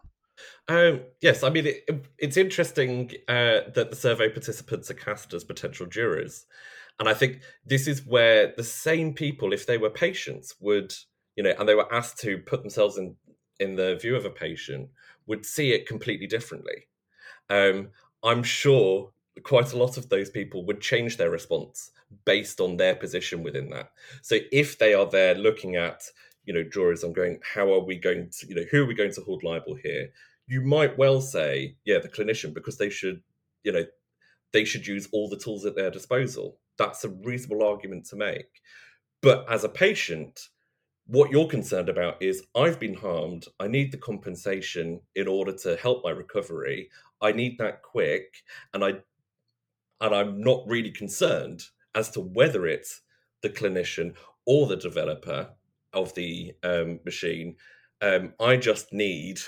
Um, 0.67 1.01
yes, 1.21 1.43
I 1.43 1.49
mean 1.49 1.67
it, 1.67 2.05
it's 2.17 2.37
interesting 2.37 3.11
uh, 3.27 3.61
that 3.73 3.87
the 3.89 3.95
survey 3.95 4.29
participants 4.29 4.91
are 4.91 4.95
cast 4.95 5.33
as 5.33 5.43
potential 5.43 5.85
jurors, 5.85 6.45
and 6.99 7.09
I 7.09 7.13
think 7.13 7.41
this 7.65 7.87
is 7.87 8.05
where 8.05 8.53
the 8.55 8.63
same 8.63 9.13
people, 9.13 9.53
if 9.53 9.65
they 9.65 9.77
were 9.77 9.89
patients, 9.89 10.55
would 10.59 10.93
you 11.35 11.43
know, 11.43 11.53
and 11.57 11.67
they 11.67 11.75
were 11.75 11.91
asked 11.93 12.19
to 12.19 12.37
put 12.39 12.61
themselves 12.61 12.97
in 12.97 13.15
in 13.59 13.75
the 13.75 13.95
view 13.95 14.15
of 14.15 14.25
a 14.25 14.29
patient 14.29 14.89
would 15.25 15.45
see 15.45 15.71
it 15.71 15.87
completely 15.87 16.27
differently. 16.27 16.87
Um, 17.49 17.89
I'm 18.23 18.43
sure 18.43 19.11
quite 19.43 19.73
a 19.73 19.77
lot 19.77 19.97
of 19.97 20.09
those 20.09 20.29
people 20.29 20.65
would 20.65 20.81
change 20.81 21.17
their 21.17 21.29
response 21.29 21.91
based 22.25 22.59
on 22.59 22.77
their 22.77 22.95
position 22.95 23.43
within 23.43 23.69
that. 23.69 23.91
So 24.21 24.37
if 24.51 24.77
they 24.77 24.93
are 24.93 25.09
there 25.09 25.35
looking 25.35 25.75
at, 25.75 26.03
you 26.47 26.53
know, 26.53 26.63
jurors, 26.63 27.03
I'm 27.03 27.13
going, 27.13 27.39
how 27.43 27.71
are 27.73 27.83
we 27.83 27.97
going 27.97 28.29
to, 28.39 28.47
you 28.47 28.55
know, 28.55 28.63
who 28.71 28.83
are 28.83 28.87
we 28.87 28.95
going 28.95 29.11
to 29.11 29.21
hold 29.21 29.43
liable 29.43 29.75
here? 29.75 30.09
You 30.47 30.61
might 30.61 30.97
well 30.97 31.19
say, 31.19 31.75
yeah, 31.83 31.99
the 31.99 32.07
clinician, 32.07 32.53
because 32.53 32.77
they 32.77 32.89
should, 32.89 33.21
you 33.63 33.73
know, 33.73 33.83
they 34.53 34.63
should 34.63 34.87
use 34.87 35.09
all 35.11 35.27
the 35.27 35.37
tools 35.37 35.65
at 35.65 35.75
their 35.75 35.91
disposal. 35.91 36.57
That's 36.77 37.03
a 37.03 37.09
reasonable 37.09 37.67
argument 37.67 38.05
to 38.07 38.15
make. 38.15 38.61
But 39.21 39.45
as 39.51 39.65
a 39.65 39.69
patient, 39.69 40.39
what 41.05 41.31
you're 41.31 41.47
concerned 41.47 41.89
about 41.89 42.21
is 42.21 42.43
I've 42.55 42.79
been 42.79 42.93
harmed. 42.93 43.45
I 43.59 43.67
need 43.67 43.91
the 43.91 43.97
compensation 43.97 45.01
in 45.15 45.27
order 45.27 45.51
to 45.51 45.75
help 45.75 46.03
my 46.05 46.11
recovery. 46.11 46.89
I 47.21 47.33
need 47.33 47.57
that 47.57 47.81
quick, 47.81 48.43
and 48.73 48.85
I 48.85 48.93
and 49.99 50.13
I'm 50.13 50.39
not 50.39 50.63
really 50.67 50.91
concerned 50.91 51.63
as 51.95 52.11
to 52.11 52.21
whether 52.21 52.67
it's 52.67 53.01
the 53.41 53.49
clinician 53.49 54.13
or 54.45 54.67
the 54.67 54.75
developer 54.75 55.49
of 55.97 56.13
the 56.15 56.53
um, 56.63 56.99
machine. 57.05 57.55
Um, 58.01 58.33
I 58.39 58.57
just 58.57 58.93
need 58.93 59.39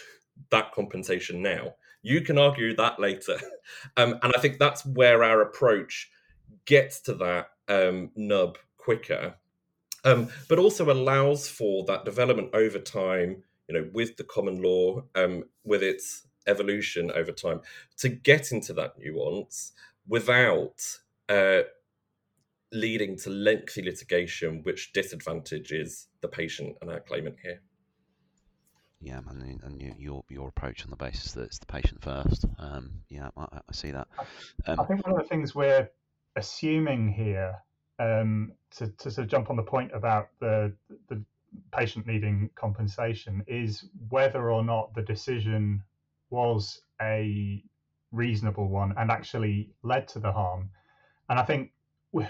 that 0.49 0.71
compensation 0.73 1.41
now. 1.41 1.75
You 2.01 2.21
can 2.21 2.37
argue 2.37 2.75
that 2.75 2.99
later, 2.99 3.37
um, 3.97 4.19
and 4.21 4.33
I 4.35 4.39
think 4.39 4.57
that's 4.57 4.85
where 4.85 5.23
our 5.23 5.41
approach 5.41 6.09
gets 6.65 7.01
to 7.01 7.13
that 7.15 7.51
um, 7.67 8.11
nub 8.15 8.57
quicker 8.77 9.35
um, 10.05 10.29
but 10.47 10.59
also 10.59 10.91
allows 10.91 11.49
for 11.49 11.83
that 11.85 12.05
development 12.05 12.49
over 12.53 12.79
time, 12.79 13.43
you 13.67 13.75
know, 13.75 13.89
with 13.93 14.17
the 14.17 14.23
common 14.23 14.61
law, 14.61 15.03
um, 15.15 15.43
with 15.63 15.83
its 15.83 16.27
evolution 16.47 17.11
over 17.11 17.31
time, 17.31 17.61
to 17.97 18.09
get 18.09 18.51
into 18.51 18.73
that 18.73 18.97
nuance 18.97 19.73
without 20.07 20.81
uh, 21.27 21.61
leading 22.71 23.17
to 23.17 23.29
lengthy 23.29 23.81
litigation, 23.83 24.61
which 24.63 24.93
disadvantages 24.93 26.07
the 26.21 26.27
patient 26.27 26.75
and 26.81 26.89
our 26.89 26.99
claimant 26.99 27.37
here. 27.41 27.61
Yeah, 29.01 29.21
and, 29.29 29.61
and 29.63 29.81
your 29.97 30.23
your 30.29 30.49
approach 30.49 30.83
on 30.83 30.89
the 30.89 30.97
basis 30.97 31.31
that 31.33 31.43
it's 31.43 31.59
the 31.59 31.65
patient 31.65 32.03
first. 32.03 32.45
Um, 32.57 32.91
yeah, 33.07 33.29
I, 33.37 33.43
I, 33.43 33.71
see 33.71 33.91
that. 33.91 34.07
Um, 34.67 34.79
I 34.79 34.83
think 34.83 35.05
one 35.05 35.17
of 35.17 35.23
the 35.23 35.29
things 35.29 35.55
we're 35.55 35.89
assuming 36.35 37.13
here 37.13 37.55
um, 37.97 38.51
to, 38.71 38.87
to 38.87 39.11
sort 39.11 39.25
of 39.25 39.31
jump 39.31 39.49
on 39.49 39.55
the 39.55 39.63
point 39.63 39.91
about 39.93 40.29
the, 40.39 40.73
the 41.07 41.23
patient 41.75 42.07
needing 42.07 42.49
compensation 42.55 43.43
is 43.47 43.85
whether 44.09 44.51
or 44.51 44.63
not 44.63 44.93
the 44.93 45.01
decision 45.01 45.81
was 46.29 46.81
a 47.01 47.63
reasonable 48.11 48.67
one 48.67 48.93
and 48.97 49.11
actually 49.11 49.69
led 49.83 50.07
to 50.09 50.19
the 50.19 50.31
harm. 50.31 50.69
And 51.29 51.39
I 51.39 51.43
think 51.43 51.71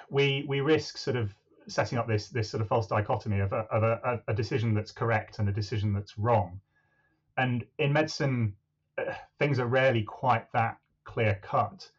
we 0.09 0.45
we 0.47 0.61
risk 0.61 0.97
sort 0.97 1.15
of 1.15 1.33
setting 1.67 1.97
up 1.97 2.07
this 2.07 2.29
this 2.29 2.49
sort 2.49 2.61
of 2.61 2.67
false 2.67 2.87
dichotomy 2.87 3.39
of 3.39 3.53
a, 3.53 3.65
of 3.71 3.83
a, 3.83 4.21
a 4.27 4.33
decision 4.33 4.73
that's 4.73 4.91
correct 4.91 5.39
and 5.39 5.47
a 5.49 5.53
decision 5.53 5.93
that's 5.93 6.17
wrong. 6.17 6.59
And 7.37 7.63
in 7.77 7.93
medicine, 7.93 8.53
uh, 8.97 9.13
things 9.37 9.59
are 9.59 9.67
rarely 9.67 10.03
quite 10.03 10.51
that 10.53 10.77
clear 11.05 11.39
cut. 11.41 11.89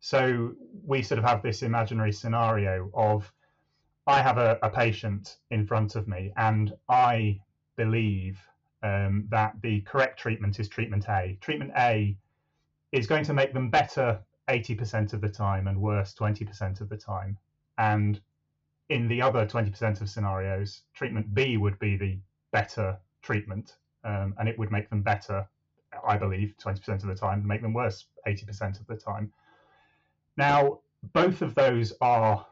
So 0.00 0.52
we 0.84 1.02
sort 1.02 1.18
of 1.18 1.24
have 1.24 1.42
this 1.42 1.62
imaginary 1.62 2.12
scenario 2.12 2.90
of 2.94 3.32
I 4.06 4.22
have 4.22 4.38
a, 4.38 4.58
a 4.62 4.70
patient 4.70 5.36
in 5.50 5.66
front 5.66 5.94
of 5.94 6.08
me, 6.08 6.32
and 6.36 6.72
I 6.88 7.40
believe 7.76 8.38
um, 8.82 9.26
that 9.28 9.52
the 9.62 9.82
correct 9.82 10.18
treatment 10.18 10.58
is 10.58 10.68
treatment 10.68 11.06
A. 11.08 11.38
Treatment 11.40 11.72
A 11.76 12.16
is 12.92 13.06
going 13.06 13.24
to 13.24 13.34
make 13.34 13.52
them 13.52 13.70
better 13.70 14.18
80% 14.50 15.12
of 15.12 15.20
the 15.20 15.28
time 15.28 15.68
and 15.68 15.80
worse 15.80 16.14
20% 16.14 16.80
of 16.80 16.88
the 16.88 16.96
time. 16.96 17.38
And 17.78 18.20
in 18.88 19.06
the 19.06 19.22
other 19.22 19.46
20% 19.46 20.00
of 20.00 20.10
scenarios, 20.10 20.82
treatment 20.92 21.32
B 21.32 21.56
would 21.56 21.78
be 21.78 21.96
the 21.96 22.18
better 22.50 22.98
treatment, 23.22 23.76
um, 24.04 24.34
and 24.38 24.48
it 24.48 24.58
would 24.58 24.72
make 24.72 24.90
them 24.90 25.02
better, 25.02 25.46
I 26.06 26.16
believe, 26.16 26.54
20% 26.62 26.88
of 26.88 27.06
the 27.06 27.14
time, 27.14 27.46
make 27.46 27.62
them 27.62 27.72
worse 27.72 28.06
80% 28.26 28.80
of 28.80 28.86
the 28.88 28.96
time. 28.96 29.32
Now, 30.36 30.80
both 31.12 31.42
of 31.42 31.54
those 31.54 31.92
are 32.00 32.44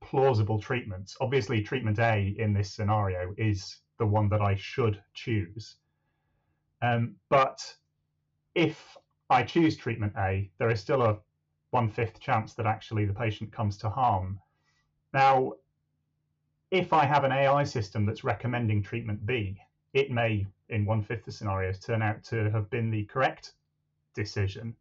plausible 0.00 0.60
treatments. 0.60 1.16
Obviously, 1.20 1.62
treatment 1.62 1.98
A 1.98 2.34
in 2.38 2.52
this 2.52 2.72
scenario 2.72 3.34
is 3.36 3.80
the 3.98 4.06
one 4.06 4.28
that 4.28 4.40
I 4.40 4.54
should 4.54 5.02
choose. 5.14 5.76
Um, 6.82 7.16
but 7.28 7.60
if 8.54 8.96
I 9.28 9.42
choose 9.42 9.76
treatment 9.76 10.14
A, 10.16 10.50
there 10.58 10.70
is 10.70 10.80
still 10.80 11.02
a 11.02 11.18
one 11.70 11.88
fifth 11.88 12.20
chance 12.20 12.54
that 12.54 12.66
actually 12.66 13.04
the 13.04 13.12
patient 13.12 13.52
comes 13.52 13.76
to 13.78 13.88
harm. 13.88 14.40
Now, 15.12 15.54
if 16.70 16.92
I 16.92 17.04
have 17.04 17.24
an 17.24 17.32
AI 17.32 17.64
system 17.64 18.06
that's 18.06 18.24
recommending 18.24 18.82
treatment 18.82 19.24
B, 19.26 19.60
it 19.92 20.10
may, 20.10 20.46
in 20.68 20.84
one 20.84 21.02
fifth 21.02 21.26
of 21.26 21.34
scenarios, 21.34 21.80
turn 21.80 22.02
out 22.02 22.22
to 22.24 22.50
have 22.50 22.70
been 22.70 22.90
the 22.90 23.04
correct 23.04 23.54
decision. 24.14 24.74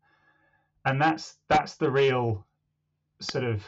And 0.85 1.01
that's 1.01 1.37
that's 1.47 1.75
the 1.75 1.91
real 1.91 2.45
sort 3.19 3.43
of 3.43 3.67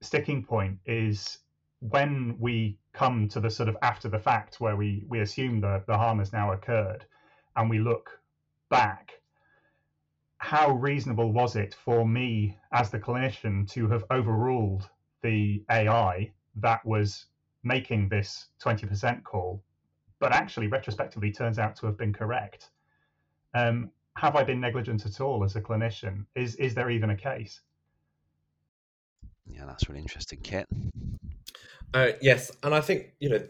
sticking 0.00 0.42
point 0.42 0.78
is 0.86 1.38
when 1.80 2.36
we 2.38 2.78
come 2.92 3.28
to 3.28 3.40
the 3.40 3.50
sort 3.50 3.68
of 3.68 3.76
after 3.82 4.08
the 4.08 4.18
fact 4.18 4.60
where 4.60 4.76
we 4.76 5.04
we 5.08 5.20
assume 5.20 5.60
the, 5.60 5.82
the 5.86 5.96
harm 5.96 6.18
has 6.18 6.32
now 6.32 6.52
occurred 6.52 7.04
and 7.56 7.70
we 7.70 7.78
look 7.78 8.20
back 8.68 9.19
how 10.50 10.72
reasonable 10.72 11.32
was 11.32 11.54
it 11.54 11.74
for 11.74 12.06
me 12.06 12.58
as 12.72 12.90
the 12.90 12.98
clinician 12.98 13.70
to 13.70 13.88
have 13.88 14.04
overruled 14.10 14.88
the 15.22 15.62
ai 15.70 16.30
that 16.56 16.84
was 16.84 17.26
making 17.62 18.08
this 18.08 18.48
20% 18.62 19.22
call 19.22 19.62
but 20.18 20.32
actually 20.32 20.66
retrospectively 20.66 21.30
turns 21.30 21.58
out 21.58 21.76
to 21.76 21.86
have 21.86 21.96
been 21.96 22.12
correct 22.12 22.70
um, 23.54 23.90
have 24.16 24.34
i 24.34 24.42
been 24.42 24.60
negligent 24.60 25.06
at 25.06 25.20
all 25.20 25.44
as 25.44 25.54
a 25.54 25.60
clinician 25.60 26.26
is 26.34 26.56
is 26.56 26.74
there 26.74 26.90
even 26.90 27.10
a 27.10 27.16
case 27.16 27.60
yeah, 29.52 29.66
that's 29.66 29.88
really 29.88 30.00
interesting, 30.00 30.40
Kit. 30.40 30.66
Uh, 31.92 32.08
yes, 32.20 32.50
and 32.62 32.74
I 32.74 32.80
think 32.80 33.14
you 33.18 33.30
know 33.30 33.42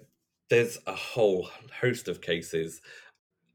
there's 0.48 0.78
a 0.86 0.94
whole 0.94 1.48
host 1.80 2.08
of 2.08 2.20
cases. 2.20 2.80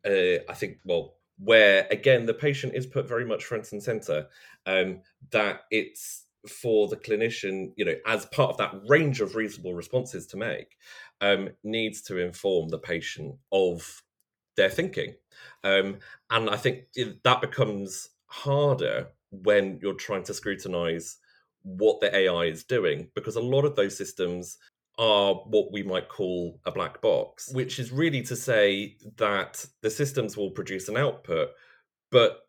Uh, 0.06 0.44
I 0.48 0.54
think 0.54 0.78
well 0.86 1.15
where 1.38 1.88
again 1.92 2.26
the 2.26 2.34
patient 2.34 2.74
is 2.76 2.86
put 2.86 3.08
very 3.08 3.26
much 3.26 3.46
front 3.46 3.72
and 3.72 3.82
center. 3.82 4.28
Um, 4.66 5.02
that 5.32 5.62
it's 5.72 6.24
for 6.48 6.88
the 6.88 6.98
clinician, 6.98 7.72
you 7.76 7.86
know, 7.86 7.96
as 8.06 8.26
part 8.28 8.52
of 8.52 8.58
that 8.58 8.74
range 8.88 9.22
of 9.22 9.36
reasonable 9.36 9.74
responses 9.74 10.28
to 10.28 10.38
make, 10.38 10.78
um, 11.22 11.50
needs 11.64 12.02
to 12.04 12.18
inform 12.18 12.70
the 12.70 12.78
patient 12.78 13.36
of 13.52 14.04
their 14.56 14.70
thinking. 14.70 15.16
Um, 15.64 15.98
and 16.30 16.50
I 16.50 16.56
think 16.56 16.86
that 17.24 17.42
becomes 17.42 18.10
harder 18.28 19.08
when 19.32 19.80
you're 19.82 19.94
trying 19.94 20.24
to 20.24 20.34
scrutinize 20.34 21.18
what 21.64 22.00
the 22.00 22.16
AI 22.16 22.46
is 22.46 22.64
doing 22.64 23.10
because 23.16 23.36
a 23.36 23.42
lot 23.42 23.66
of 23.66 23.76
those 23.76 23.98
systems 23.98 24.58
are 24.98 25.36
what 25.36 25.72
we 25.72 25.84
might 25.84 26.10
call 26.10 26.60
a 26.66 26.72
black 26.72 27.02
box, 27.02 27.52
which 27.54 27.80
is 27.80 27.92
really 27.92 28.22
to 28.24 28.36
say 28.36 28.96
that 29.18 29.66
the 29.82 29.90
systems 29.90 30.38
will 30.38 30.52
produce 30.52 30.88
an 30.88 30.98
output, 30.98 31.50
but 32.12 32.40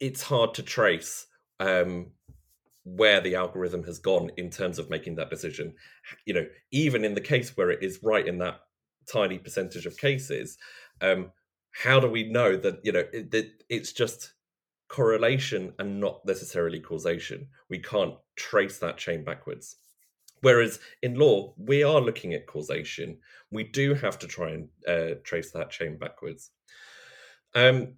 it's 0.00 0.22
hard 0.22 0.54
to 0.54 0.62
trace 0.62 1.26
um, 1.60 2.10
where 2.84 3.20
the 3.20 3.34
algorithm 3.34 3.82
has 3.84 3.98
gone 3.98 4.30
in 4.36 4.50
terms 4.50 4.78
of 4.78 4.90
making 4.90 5.16
that 5.16 5.30
decision. 5.30 5.74
You 6.26 6.34
know, 6.34 6.46
even 6.70 7.04
in 7.04 7.14
the 7.14 7.20
case 7.20 7.56
where 7.56 7.70
it 7.70 7.82
is 7.82 8.00
right 8.02 8.26
in 8.26 8.38
that 8.38 8.60
tiny 9.10 9.38
percentage 9.38 9.86
of 9.86 9.96
cases, 9.96 10.58
um, 11.00 11.32
how 11.72 12.00
do 12.00 12.08
we 12.08 12.24
know 12.24 12.56
that 12.56 12.80
you 12.84 12.92
know 12.92 13.04
it, 13.12 13.32
it, 13.34 13.64
it's 13.68 13.92
just 13.92 14.34
correlation 14.88 15.72
and 15.78 16.00
not 16.00 16.24
necessarily 16.24 16.80
causation. 16.80 17.48
We 17.68 17.78
can't 17.78 18.14
trace 18.36 18.78
that 18.78 18.98
chain 18.98 19.24
backwards. 19.24 19.76
Whereas 20.46 20.78
in 21.02 21.16
law, 21.16 21.54
we 21.56 21.82
are 21.82 22.00
looking 22.00 22.32
at 22.32 22.46
causation. 22.46 23.18
We 23.50 23.64
do 23.64 23.94
have 23.94 24.16
to 24.20 24.28
try 24.28 24.50
and 24.50 24.68
uh, 24.86 25.18
trace 25.24 25.50
that 25.50 25.70
chain 25.70 25.98
backwards. 25.98 26.52
Um, 27.56 27.94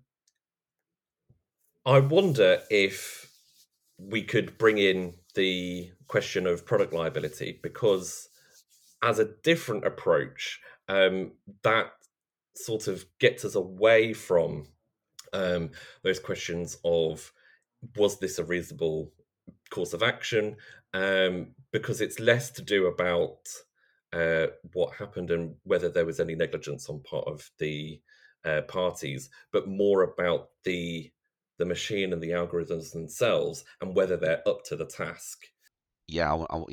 I 1.84 1.98
wonder 1.98 2.60
if 2.70 3.30
we 3.98 4.22
could 4.22 4.56
bring 4.56 4.78
in 4.78 5.12
the 5.34 5.92
question 6.06 6.46
of 6.46 6.64
product 6.64 6.94
liability 6.94 7.60
because, 7.62 8.30
as 9.02 9.18
a 9.18 9.28
different 9.44 9.84
approach, 9.84 10.58
um, 10.88 11.32
that 11.64 11.90
sort 12.56 12.88
of 12.88 13.04
gets 13.18 13.44
us 13.44 13.56
away 13.56 14.14
from 14.14 14.68
um, 15.34 15.72
those 16.02 16.18
questions 16.18 16.78
of 16.82 17.30
was 17.94 18.18
this 18.18 18.38
a 18.38 18.44
reasonable 18.44 19.12
course 19.68 19.92
of 19.92 20.02
action 20.02 20.56
um, 20.94 21.48
because 21.72 22.00
it's 22.00 22.20
less 22.20 22.50
to 22.52 22.62
do 22.62 22.86
about 22.86 23.38
uh, 24.12 24.46
what 24.72 24.94
happened 24.94 25.30
and 25.30 25.54
whether 25.64 25.88
there 25.88 26.06
was 26.06 26.20
any 26.20 26.34
negligence 26.34 26.88
on 26.88 27.02
part 27.02 27.26
of 27.26 27.50
the 27.58 28.00
uh, 28.44 28.62
parties, 28.62 29.30
but 29.52 29.68
more 29.68 30.02
about 30.02 30.48
the 30.64 31.10
the 31.58 31.64
machine 31.64 32.12
and 32.12 32.22
the 32.22 32.30
algorithms 32.30 32.92
themselves 32.92 33.64
and 33.80 33.96
whether 33.96 34.16
they're 34.16 34.48
up 34.48 34.62
to 34.64 34.76
the 34.76 34.86
task. 34.86 35.44
Yeah, 36.06 36.32
I, 36.32 36.56
I, 36.56 36.64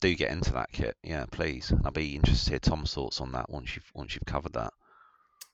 do 0.00 0.14
get 0.14 0.30
into 0.30 0.52
that, 0.52 0.70
Kit. 0.72 0.96
Yeah, 1.02 1.26
please. 1.30 1.72
I'll 1.84 1.90
be 1.90 2.14
interested 2.14 2.44
to 2.44 2.50
hear 2.52 2.58
Tom's 2.60 2.94
thoughts 2.94 3.20
on 3.20 3.32
that 3.32 3.50
once 3.50 3.74
you've 3.74 3.90
once 3.94 4.14
you've 4.14 4.24
covered 4.26 4.54
that. 4.54 4.72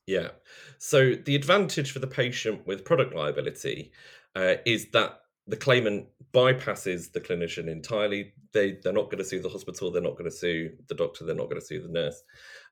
Yeah. 0.07 0.29
So 0.77 1.15
the 1.15 1.35
advantage 1.35 1.91
for 1.91 1.99
the 1.99 2.07
patient 2.07 2.65
with 2.67 2.85
product 2.85 3.13
liability 3.13 3.91
uh, 4.35 4.55
is 4.65 4.89
that 4.91 5.19
the 5.47 5.57
claimant 5.57 6.07
bypasses 6.33 7.11
the 7.11 7.21
clinician 7.21 7.67
entirely. 7.67 8.33
They 8.53 8.77
they're 8.83 8.93
not 8.93 9.05
going 9.05 9.19
to 9.19 9.25
sue 9.25 9.41
the 9.41 9.49
hospital. 9.49 9.91
They're 9.91 10.01
not 10.01 10.17
going 10.17 10.29
to 10.29 10.35
sue 10.35 10.71
the 10.87 10.95
doctor. 10.95 11.25
They're 11.25 11.35
not 11.35 11.49
going 11.49 11.61
to 11.61 11.65
sue 11.65 11.81
the 11.81 11.89
nurse, 11.89 12.21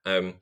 um, 0.05 0.35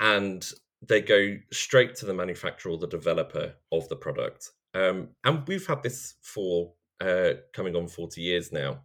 and 0.00 0.48
they 0.82 1.00
go 1.00 1.36
straight 1.52 1.94
to 1.96 2.06
the 2.06 2.14
manufacturer 2.14 2.72
or 2.72 2.78
the 2.78 2.86
developer 2.86 3.54
of 3.70 3.88
the 3.88 3.96
product. 3.96 4.50
Um, 4.72 5.08
and 5.24 5.46
we've 5.46 5.66
had 5.66 5.82
this 5.82 6.14
for 6.22 6.72
uh, 7.00 7.32
coming 7.52 7.76
on 7.76 7.88
forty 7.88 8.22
years 8.22 8.52
now. 8.52 8.82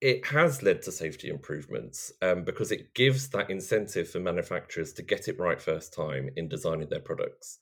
It 0.00 0.26
has 0.26 0.64
led 0.64 0.82
to 0.82 0.92
safety 0.92 1.28
improvements 1.28 2.10
um, 2.22 2.42
because 2.42 2.72
it 2.72 2.92
gives 2.92 3.28
that 3.28 3.50
incentive 3.50 4.10
for 4.10 4.18
manufacturers 4.18 4.92
to 4.94 5.02
get 5.02 5.28
it 5.28 5.38
right 5.38 5.62
first 5.62 5.94
time 5.94 6.28
in 6.36 6.48
designing 6.48 6.88
their 6.88 7.00
products. 7.00 7.58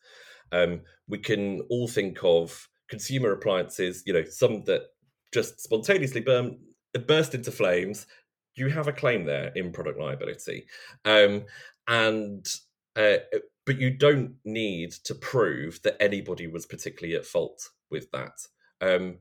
Um, 0.51 0.81
we 1.07 1.19
can 1.19 1.61
all 1.69 1.87
think 1.87 2.19
of 2.23 2.67
consumer 2.91 3.33
appliances, 3.33 4.03
you 4.05 4.13
know, 4.13 4.25
some 4.25 4.65
that 4.65 4.83
just 5.33 5.61
spontaneously 5.61 6.21
burn, 6.21 6.59
burst 7.07 7.35
into 7.35 7.51
flames, 7.53 8.07
you 8.55 8.69
have 8.69 8.89
a 8.89 8.93
claim 8.93 9.25
there 9.25 9.53
in 9.55 9.73
product 9.73 9.99
liability. 9.99 10.67
Um, 11.05 11.45
and 11.89 12.47
uh, 12.97 13.19
but 13.65 13.79
you 13.79 13.91
don't 13.91 14.35
need 14.45 14.91
to 15.05 15.15
prove 15.15 15.81
that 15.83 15.97
anybody 16.01 16.47
was 16.47 16.67
particularly 16.67 17.17
at 17.17 17.25
fault 17.25 17.69
with 17.91 18.11
that. 18.11 18.33
Um, 18.81 19.19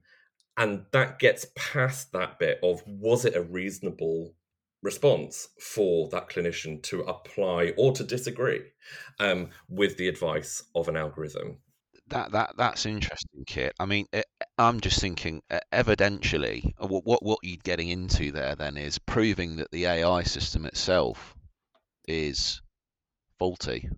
and 0.57 0.85
that 0.91 1.19
gets 1.19 1.45
past 1.55 2.11
that 2.13 2.39
bit 2.39 2.59
of 2.63 2.81
was 2.85 3.25
it 3.25 3.35
a 3.35 3.43
reasonable 3.43 4.33
response 4.81 5.49
for 5.59 6.09
that 6.09 6.29
clinician 6.29 6.81
to 6.83 7.01
apply 7.01 7.73
or 7.77 7.91
to 7.93 8.03
disagree 8.03 8.61
um, 9.19 9.49
with 9.67 9.97
the 9.97 10.07
advice 10.07 10.63
of 10.75 10.87
an 10.87 10.97
algorithm 10.97 11.57
that 12.09 12.31
that 12.31 12.53
that's 12.57 12.85
interesting, 12.85 13.43
Kit. 13.45 13.73
I 13.79 13.85
mean, 13.85 14.07
it, 14.11 14.25
eh, 14.41 14.45
I'm 14.57 14.79
just 14.79 14.99
thinking, 14.99 15.41
uh, 15.49 15.59
evidentially, 15.71 16.73
what, 16.77 17.05
what 17.05 17.23
what 17.23 17.39
you're 17.43 17.57
getting 17.63 17.89
into 17.89 18.31
there 18.31 18.55
then 18.55 18.77
is 18.77 18.99
proving 18.99 19.57
that 19.57 19.71
the 19.71 19.85
AI 19.85 20.23
system 20.23 20.65
itself 20.65 21.35
is 22.07 22.61
faulty. 23.39 23.89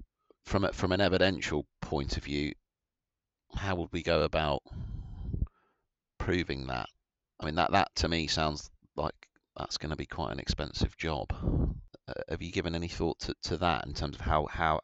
From 0.46 0.66
a, 0.66 0.74
from 0.74 0.92
an 0.92 1.02
evidential 1.02 1.66
point 1.82 2.18
of 2.18 2.24
view, 2.26 2.54
how 3.56 3.76
would 3.76 3.92
we 3.94 4.04
go 4.04 4.24
about 4.24 4.62
proving 6.18 6.68
that? 6.68 6.88
I 7.40 7.46
mean, 7.46 7.56
that 7.56 7.72
that 7.72 7.96
to 7.98 8.08
me 8.08 8.28
sounds 8.28 8.70
like 8.96 9.16
that's 9.58 9.78
going 9.78 9.90
to 9.90 9.96
be 9.96 10.06
quite 10.06 10.32
an 10.32 10.40
expensive 10.40 10.98
job. 10.98 11.34
Uh, 12.08 12.14
have 12.30 12.42
you 12.42 12.52
given 12.52 12.76
any 12.76 12.88
thought 12.88 13.20
to, 13.20 13.36
to 13.44 13.58
that 13.58 13.86
in 13.86 13.94
terms 13.94 14.16
of 14.16 14.22
how 14.22 14.48
how 14.48 14.80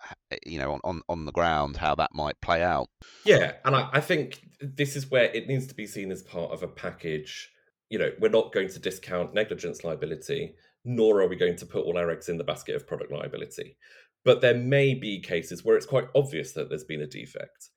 you 0.45 0.59
know 0.59 0.79
on, 0.83 1.01
on 1.09 1.25
the 1.25 1.31
ground 1.31 1.77
how 1.77 1.95
that 1.95 2.11
might 2.13 2.39
play 2.41 2.63
out? 2.63 2.89
Yeah 3.25 3.53
and 3.65 3.75
I, 3.75 3.89
I 3.93 4.01
think 4.01 4.39
this 4.61 4.95
is 4.95 5.09
where 5.09 5.25
it 5.25 5.47
needs 5.47 5.67
to 5.67 5.75
be 5.75 5.87
seen 5.87 6.11
as 6.11 6.21
part 6.21 6.51
of 6.51 6.63
a 6.63 6.67
package. 6.67 7.49
You 7.89 7.99
know 7.99 8.11
we're 8.19 8.29
not 8.29 8.53
going 8.53 8.69
to 8.69 8.79
discount 8.79 9.33
negligence 9.33 9.83
liability 9.83 10.55
nor 10.85 11.21
are 11.21 11.27
we 11.27 11.35
going 11.35 11.57
to 11.57 11.65
put 11.65 11.83
all 11.83 11.97
our 11.97 12.09
eggs 12.09 12.29
in 12.29 12.37
the 12.37 12.43
basket 12.43 12.75
of 12.75 12.87
product 12.87 13.11
liability. 13.11 13.77
But 14.23 14.41
there 14.41 14.55
may 14.55 14.93
be 14.93 15.19
cases 15.19 15.63
where 15.63 15.75
it's 15.75 15.85
quite 15.85 16.07
obvious 16.15 16.53
that 16.53 16.69
there's 16.69 16.85
been 16.85 17.01
a 17.01 17.07
defect. 17.07 17.69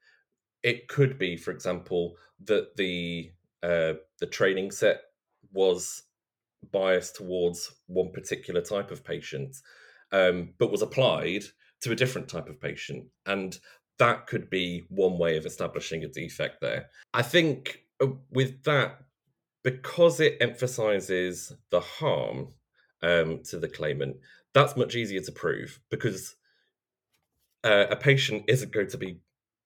It 0.62 0.86
could 0.88 1.18
be 1.18 1.36
for 1.36 1.50
example 1.50 2.14
that 2.44 2.76
the 2.76 3.32
uh, 3.62 3.94
the 4.20 4.26
training 4.26 4.70
set 4.70 5.00
was 5.52 6.02
biased 6.72 7.16
towards 7.16 7.72
one 7.86 8.10
particular 8.12 8.60
type 8.60 8.90
of 8.90 9.04
patient, 9.04 9.56
um, 10.12 10.54
but 10.58 10.70
was 10.70 10.82
applied 10.82 11.44
to 11.82 11.92
a 11.92 11.96
different 11.96 12.28
type 12.28 12.48
of 12.48 12.60
patient. 12.60 13.06
And 13.26 13.58
that 13.98 14.26
could 14.26 14.50
be 14.50 14.84
one 14.88 15.18
way 15.18 15.36
of 15.36 15.46
establishing 15.46 16.04
a 16.04 16.08
defect 16.08 16.60
there. 16.60 16.86
I 17.14 17.22
think 17.22 17.84
uh, 18.02 18.08
with 18.30 18.62
that, 18.64 18.98
because 19.62 20.20
it 20.20 20.38
emphasizes 20.40 21.52
the 21.70 21.80
harm 21.80 22.48
um, 23.02 23.40
to 23.44 23.58
the 23.58 23.68
claimant, 23.68 24.16
that's 24.54 24.76
much 24.76 24.96
easier 24.96 25.20
to 25.20 25.32
prove 25.32 25.80
because 25.90 26.34
uh, 27.62 27.86
a 27.90 27.96
patient 27.96 28.44
isn't 28.48 28.72
going 28.72 28.88
to 28.88 28.98
be 28.98 29.20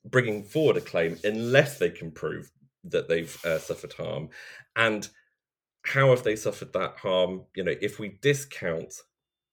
bringing 0.05 0.43
forward 0.45 0.77
a 0.77 0.81
claim 0.81 1.17
unless 1.25 1.79
they 1.79 1.91
can 1.91 2.11
prove 2.11 2.51
that 2.85 3.09
they've 3.09 3.45
uh, 3.45 3.59
suffered 3.59 3.93
harm. 3.95 4.29
And 4.77 5.09
how 5.85 6.11
have 6.11 6.23
they 6.23 6.37
suffered 6.37 6.73
that 6.73 6.97
harm? 6.99 7.45
You 7.55 7.65
know, 7.65 7.75
if 7.81 7.99
we 7.99 8.19
discount 8.21 8.95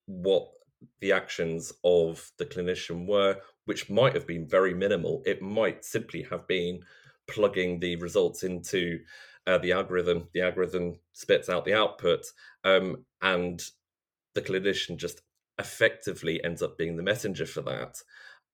what 0.06 0.48
the 1.00 1.12
actions 1.12 1.72
of 1.84 2.32
the 2.38 2.46
clinician 2.46 3.06
were, 3.06 3.38
which 3.66 3.90
might 3.90 4.14
have 4.14 4.26
been 4.26 4.48
very 4.48 4.74
minimal, 4.74 5.22
it 5.26 5.42
might 5.42 5.84
simply 5.84 6.22
have 6.30 6.46
been 6.48 6.80
plugging 7.28 7.78
the 7.78 7.96
results 7.96 8.42
into 8.42 9.00
uh, 9.46 9.58
the 9.58 9.72
algorithm. 9.72 10.28
The 10.32 10.42
algorithm 10.42 10.98
spits 11.12 11.48
out 11.48 11.64
the 11.64 11.74
output, 11.74 12.24
um, 12.64 13.04
and 13.20 13.62
the 14.34 14.42
clinician 14.42 14.96
just 14.96 15.20
effectively 15.58 16.42
ends 16.42 16.62
up 16.62 16.78
being 16.78 16.96
the 16.96 17.02
messenger 17.02 17.46
for 17.46 17.60
that. 17.62 17.96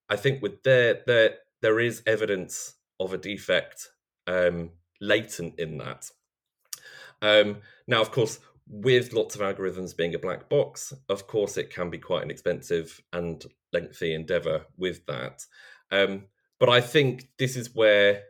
I 0.09 0.17
think 0.17 0.43
with 0.43 0.63
there, 0.65 1.01
there, 1.07 1.37
there 1.63 1.79
is 1.79 2.03
evidence 2.07 2.75
of 2.99 3.13
a 3.13 3.19
defect 3.19 3.89
um, 4.27 4.71
latent 5.01 5.59
in 5.59 5.79
that. 5.79 6.11
Um, 7.23 7.59
now, 7.87 8.01
of 8.01 8.11
course, 8.11 8.39
with 8.69 9.13
lots 9.13 9.35
of 9.35 9.41
algorithms 9.41 9.97
being 9.97 10.15
a 10.15 10.19
black 10.19 10.49
box, 10.49 10.93
of 11.09 11.27
course, 11.27 11.57
it 11.57 11.73
can 11.73 11.91
be 11.91 11.99
quite 11.99 12.23
an 12.23 12.31
expensive 12.31 13.01
and 13.13 13.45
lengthy 13.73 14.15
endeavor 14.15 14.67
with 14.77 15.05
that. 15.07 15.45
Um, 15.91 16.25
but 16.61 16.69
I 16.69 16.81
think 16.81 17.29
this 17.39 17.57
is 17.57 17.75
where, 17.75 18.23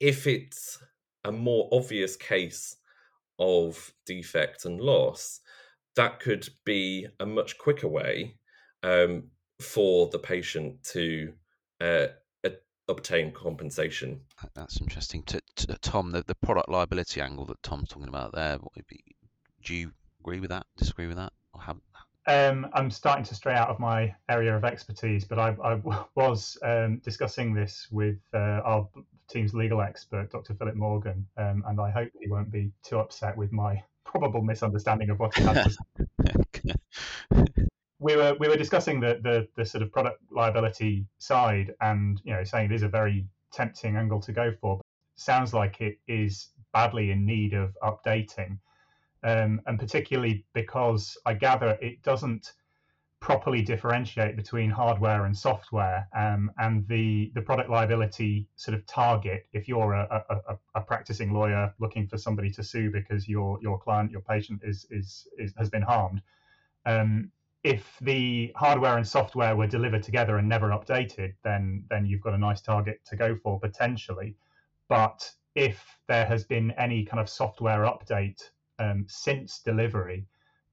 if 0.00 0.26
it's 0.26 0.78
a 1.24 1.32
more 1.32 1.68
obvious 1.72 2.16
case 2.16 2.76
of 3.38 3.92
defect 4.06 4.64
and 4.64 4.80
loss, 4.80 5.40
that 5.96 6.20
could 6.20 6.48
be 6.64 7.06
a 7.20 7.26
much 7.26 7.58
quicker 7.58 7.88
way 7.88 8.36
um, 8.82 9.24
for 9.60 10.08
the 10.08 10.18
patient 10.18 10.82
to 10.84 11.32
uh, 11.80 12.06
obtain 12.92 13.32
compensation. 13.32 14.20
That's 14.54 14.80
interesting. 14.80 15.22
To, 15.24 15.40
to 15.56 15.78
Tom, 15.80 16.12
the, 16.12 16.22
the 16.26 16.34
product 16.36 16.68
liability 16.68 17.20
angle 17.20 17.46
that 17.46 17.62
Tom's 17.62 17.88
talking 17.88 18.08
about 18.08 18.32
there, 18.32 18.58
do 19.64 19.74
you 19.74 19.92
agree 20.20 20.40
with 20.40 20.50
that? 20.50 20.66
Disagree 20.76 21.06
with 21.06 21.16
that? 21.16 21.32
Or 21.52 21.60
have... 21.60 21.76
um, 22.26 22.68
I'm 22.72 22.90
starting 22.90 23.24
to 23.24 23.34
stray 23.34 23.54
out 23.54 23.68
of 23.68 23.78
my 23.78 24.14
area 24.28 24.56
of 24.56 24.64
expertise, 24.64 25.24
but 25.24 25.38
I, 25.38 25.56
I 25.62 25.80
was 26.14 26.56
um, 26.62 26.98
discussing 26.98 27.54
this 27.54 27.88
with 27.90 28.18
uh, 28.34 28.60
our 28.64 28.88
team's 29.28 29.54
legal 29.54 29.80
expert, 29.80 30.30
Dr. 30.30 30.54
Philip 30.54 30.76
Morgan, 30.76 31.26
um, 31.36 31.64
and 31.66 31.80
I 31.80 31.90
hope 31.90 32.10
he 32.20 32.28
won't 32.28 32.50
be 32.50 32.72
too 32.84 32.98
upset 32.98 33.36
with 33.36 33.52
my 33.52 33.82
probable 34.04 34.42
misunderstanding 34.42 35.10
of 35.10 35.18
what 35.18 35.36
he 35.36 35.42
has 35.44 35.76
to 35.96 36.06
say. 36.06 37.62
We 38.02 38.16
were 38.16 38.34
we 38.40 38.48
were 38.48 38.56
discussing 38.56 39.00
the, 39.00 39.20
the 39.22 39.48
the 39.56 39.64
sort 39.64 39.82
of 39.82 39.92
product 39.92 40.20
liability 40.30 41.06
side, 41.18 41.72
and 41.80 42.20
you 42.24 42.34
know, 42.34 42.44
saying 42.44 42.70
it 42.70 42.74
is 42.74 42.82
a 42.82 42.88
very 42.88 43.26
tempting 43.52 43.96
angle 43.96 44.20
to 44.20 44.32
go 44.32 44.52
for. 44.60 44.78
But 44.78 44.84
sounds 45.14 45.54
like 45.54 45.80
it 45.80 45.98
is 46.08 46.48
badly 46.72 47.10
in 47.12 47.24
need 47.24 47.54
of 47.54 47.76
updating, 47.82 48.58
um, 49.22 49.60
and 49.66 49.78
particularly 49.78 50.44
because 50.52 51.16
I 51.24 51.34
gather 51.34 51.78
it 51.80 52.02
doesn't 52.02 52.52
properly 53.20 53.62
differentiate 53.62 54.34
between 54.34 54.68
hardware 54.68 55.26
and 55.26 55.38
software 55.38 56.08
um, 56.16 56.50
and 56.58 56.86
the 56.88 57.30
the 57.36 57.40
product 57.40 57.70
liability 57.70 58.48
sort 58.56 58.76
of 58.76 58.84
target 58.86 59.46
if 59.52 59.68
you're 59.68 59.92
a, 59.92 60.24
a, 60.28 60.56
a, 60.74 60.80
practicing 60.80 61.32
lawyer 61.32 61.72
looking 61.78 62.08
for 62.08 62.18
somebody 62.18 62.50
to 62.50 62.64
sue 62.64 62.90
because 62.90 63.28
your 63.28 63.60
your 63.62 63.78
client 63.78 64.10
your 64.10 64.22
patient 64.22 64.60
is 64.64 64.88
is, 64.90 65.28
is 65.38 65.54
has 65.56 65.70
been 65.70 65.82
harmed 65.82 66.20
um, 66.84 67.30
if 67.64 67.96
the 68.00 68.52
hardware 68.56 68.96
and 68.96 69.06
software 69.06 69.54
were 69.54 69.66
delivered 69.66 70.02
together 70.02 70.38
and 70.38 70.48
never 70.48 70.70
updated, 70.70 71.34
then 71.44 71.84
then 71.88 72.06
you've 72.06 72.20
got 72.20 72.34
a 72.34 72.38
nice 72.38 72.60
target 72.60 73.00
to 73.06 73.16
go 73.16 73.36
for 73.36 73.60
potentially. 73.60 74.34
But 74.88 75.30
if 75.54 75.98
there 76.08 76.26
has 76.26 76.44
been 76.44 76.72
any 76.72 77.04
kind 77.04 77.20
of 77.20 77.28
software 77.28 77.84
update 77.84 78.42
um, 78.78 79.06
since 79.08 79.60
delivery, 79.60 80.26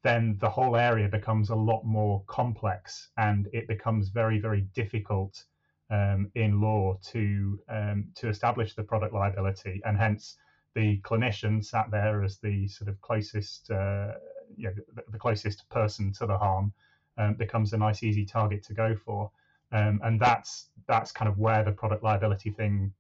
then 0.03 0.37
the 0.39 0.49
whole 0.49 0.75
area 0.75 1.07
becomes 1.07 1.49
a 1.49 1.55
lot 1.55 1.83
more 1.83 2.23
complex 2.27 3.09
and 3.17 3.47
it 3.53 3.67
becomes 3.67 4.09
very 4.09 4.39
very 4.39 4.61
difficult 4.73 5.43
um, 5.91 6.31
in 6.35 6.59
law 6.59 6.97
to 7.11 7.59
um, 7.69 8.05
to 8.15 8.29
establish 8.29 8.73
the 8.73 8.83
product 8.83 9.13
liability, 9.13 9.81
and 9.85 9.97
hence 9.97 10.37
the 10.75 10.99
clinician 11.01 11.63
sat 11.63 11.91
there 11.91 12.23
as 12.23 12.39
the 12.39 12.67
sort 12.67 12.89
of 12.89 12.99
closest 13.01 13.69
uh, 13.71 14.13
you 14.55 14.67
know, 14.67 14.73
the, 14.95 15.03
the, 15.11 15.17
closest 15.17 15.67
person 15.69 16.11
to 16.13 16.25
the 16.25 16.37
harm 16.37 16.73
um, 17.17 17.33
becomes 17.35 17.73
a 17.73 17.77
nice 17.77 18.03
easy 18.03 18.25
target 18.25 18.63
to 18.63 18.73
go 18.73 18.95
for. 19.05 19.31
Um, 19.71 20.01
and 20.03 20.19
that's 20.19 20.67
that's 20.87 21.11
kind 21.11 21.29
of 21.29 21.37
where 21.37 21.63
the 21.63 21.71
product 21.71 22.03
liability 22.03 22.49
thing 22.49 22.91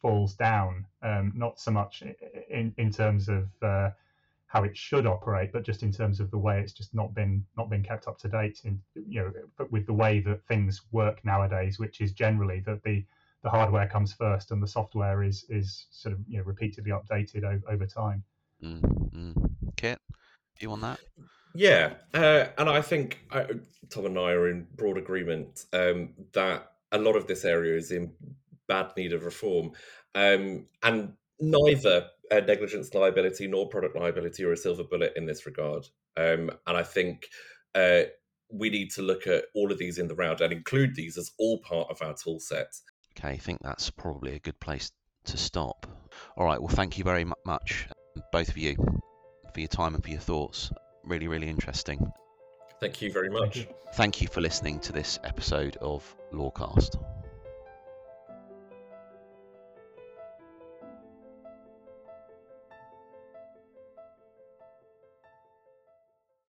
falls 0.00 0.34
down. 0.34 0.86
Um, 1.02 1.32
not 1.34 1.60
so 1.60 1.70
much 1.70 2.02
in 2.50 2.74
in 2.78 2.90
terms 2.90 3.28
of 3.28 3.48
uh, 3.62 3.90
how 4.46 4.62
it 4.62 4.76
should 4.76 5.06
operate, 5.06 5.52
but 5.52 5.64
just 5.64 5.82
in 5.82 5.92
terms 5.92 6.20
of 6.20 6.30
the 6.30 6.38
way 6.38 6.60
it's 6.60 6.72
just 6.72 6.94
not 6.94 7.12
been 7.14 7.44
not 7.56 7.68
been 7.68 7.82
kept 7.82 8.06
up 8.06 8.18
to 8.18 8.28
date. 8.28 8.60
In 8.64 8.80
you 8.94 9.20
know, 9.20 9.32
but 9.58 9.70
with 9.70 9.86
the 9.86 9.92
way 9.92 10.20
that 10.20 10.46
things 10.46 10.82
work 10.92 11.24
nowadays, 11.24 11.78
which 11.78 12.00
is 12.00 12.12
generally 12.12 12.60
that 12.60 12.82
the 12.84 13.04
the 13.42 13.50
hardware 13.50 13.86
comes 13.86 14.12
first 14.12 14.50
and 14.50 14.62
the 14.62 14.66
software 14.66 15.22
is 15.22 15.44
is 15.48 15.86
sort 15.90 16.14
of 16.14 16.20
you 16.26 16.38
know 16.38 16.44
repeatedly 16.44 16.92
updated 16.92 17.44
over, 17.44 17.62
over 17.68 17.86
time. 17.86 18.22
Mm, 18.62 18.80
mm. 19.10 19.50
Kit, 19.76 20.00
you 20.60 20.70
on 20.72 20.80
that? 20.80 21.00
Yeah, 21.54 21.94
uh, 22.12 22.46
and 22.58 22.68
I 22.68 22.80
think 22.80 23.20
uh, 23.30 23.44
Tom 23.90 24.06
and 24.06 24.18
I 24.18 24.32
are 24.32 24.48
in 24.48 24.66
broad 24.74 24.98
agreement 24.98 25.64
um, 25.72 26.10
that 26.32 26.72
a 26.90 26.98
lot 26.98 27.16
of 27.16 27.26
this 27.26 27.44
area 27.44 27.76
is 27.76 27.92
in 27.92 28.12
bad 28.66 28.90
need 28.96 29.12
of 29.12 29.24
reform, 29.24 29.72
um, 30.14 30.66
and 30.82 31.12
neither 31.40 32.08
uh, 32.30 32.40
negligence 32.40 32.92
liability 32.94 33.46
nor 33.46 33.68
product 33.68 33.96
liability 33.96 34.44
are 34.44 34.52
a 34.52 34.56
silver 34.56 34.84
bullet 34.84 35.12
in 35.16 35.26
this 35.26 35.46
regard. 35.46 35.86
Um, 36.16 36.50
and 36.66 36.76
I 36.76 36.82
think 36.82 37.26
uh, 37.74 38.02
we 38.50 38.70
need 38.70 38.90
to 38.92 39.02
look 39.02 39.26
at 39.26 39.44
all 39.54 39.70
of 39.70 39.78
these 39.78 39.98
in 39.98 40.08
the 40.08 40.14
round 40.14 40.40
and 40.40 40.52
include 40.52 40.94
these 40.94 41.18
as 41.18 41.32
all 41.38 41.58
part 41.58 41.88
of 41.90 42.02
our 42.02 42.14
tool 42.14 42.40
set. 42.40 42.72
Okay, 43.16 43.30
I 43.30 43.36
think 43.36 43.60
that's 43.62 43.90
probably 43.90 44.34
a 44.34 44.40
good 44.40 44.58
place 44.60 44.90
to 45.26 45.36
stop. 45.36 45.86
All 46.36 46.46
right, 46.46 46.60
well, 46.60 46.74
thank 46.74 46.98
you 46.98 47.04
very 47.04 47.24
much, 47.46 47.88
both 48.32 48.48
of 48.48 48.58
you, 48.58 48.76
for 49.54 49.60
your 49.60 49.68
time 49.68 49.94
and 49.94 50.04
for 50.04 50.10
your 50.10 50.20
thoughts 50.20 50.70
really, 51.04 51.28
really 51.28 51.48
interesting. 51.48 52.12
Thank 52.80 53.00
you 53.00 53.12
very 53.12 53.30
much. 53.30 53.54
Thank 53.54 53.68
you, 53.68 53.74
Thank 53.94 54.22
you 54.22 54.28
for 54.28 54.40
listening 54.40 54.80
to 54.80 54.92
this 54.92 55.18
episode 55.24 55.76
of 55.80 56.02
Lawcast. 56.32 56.96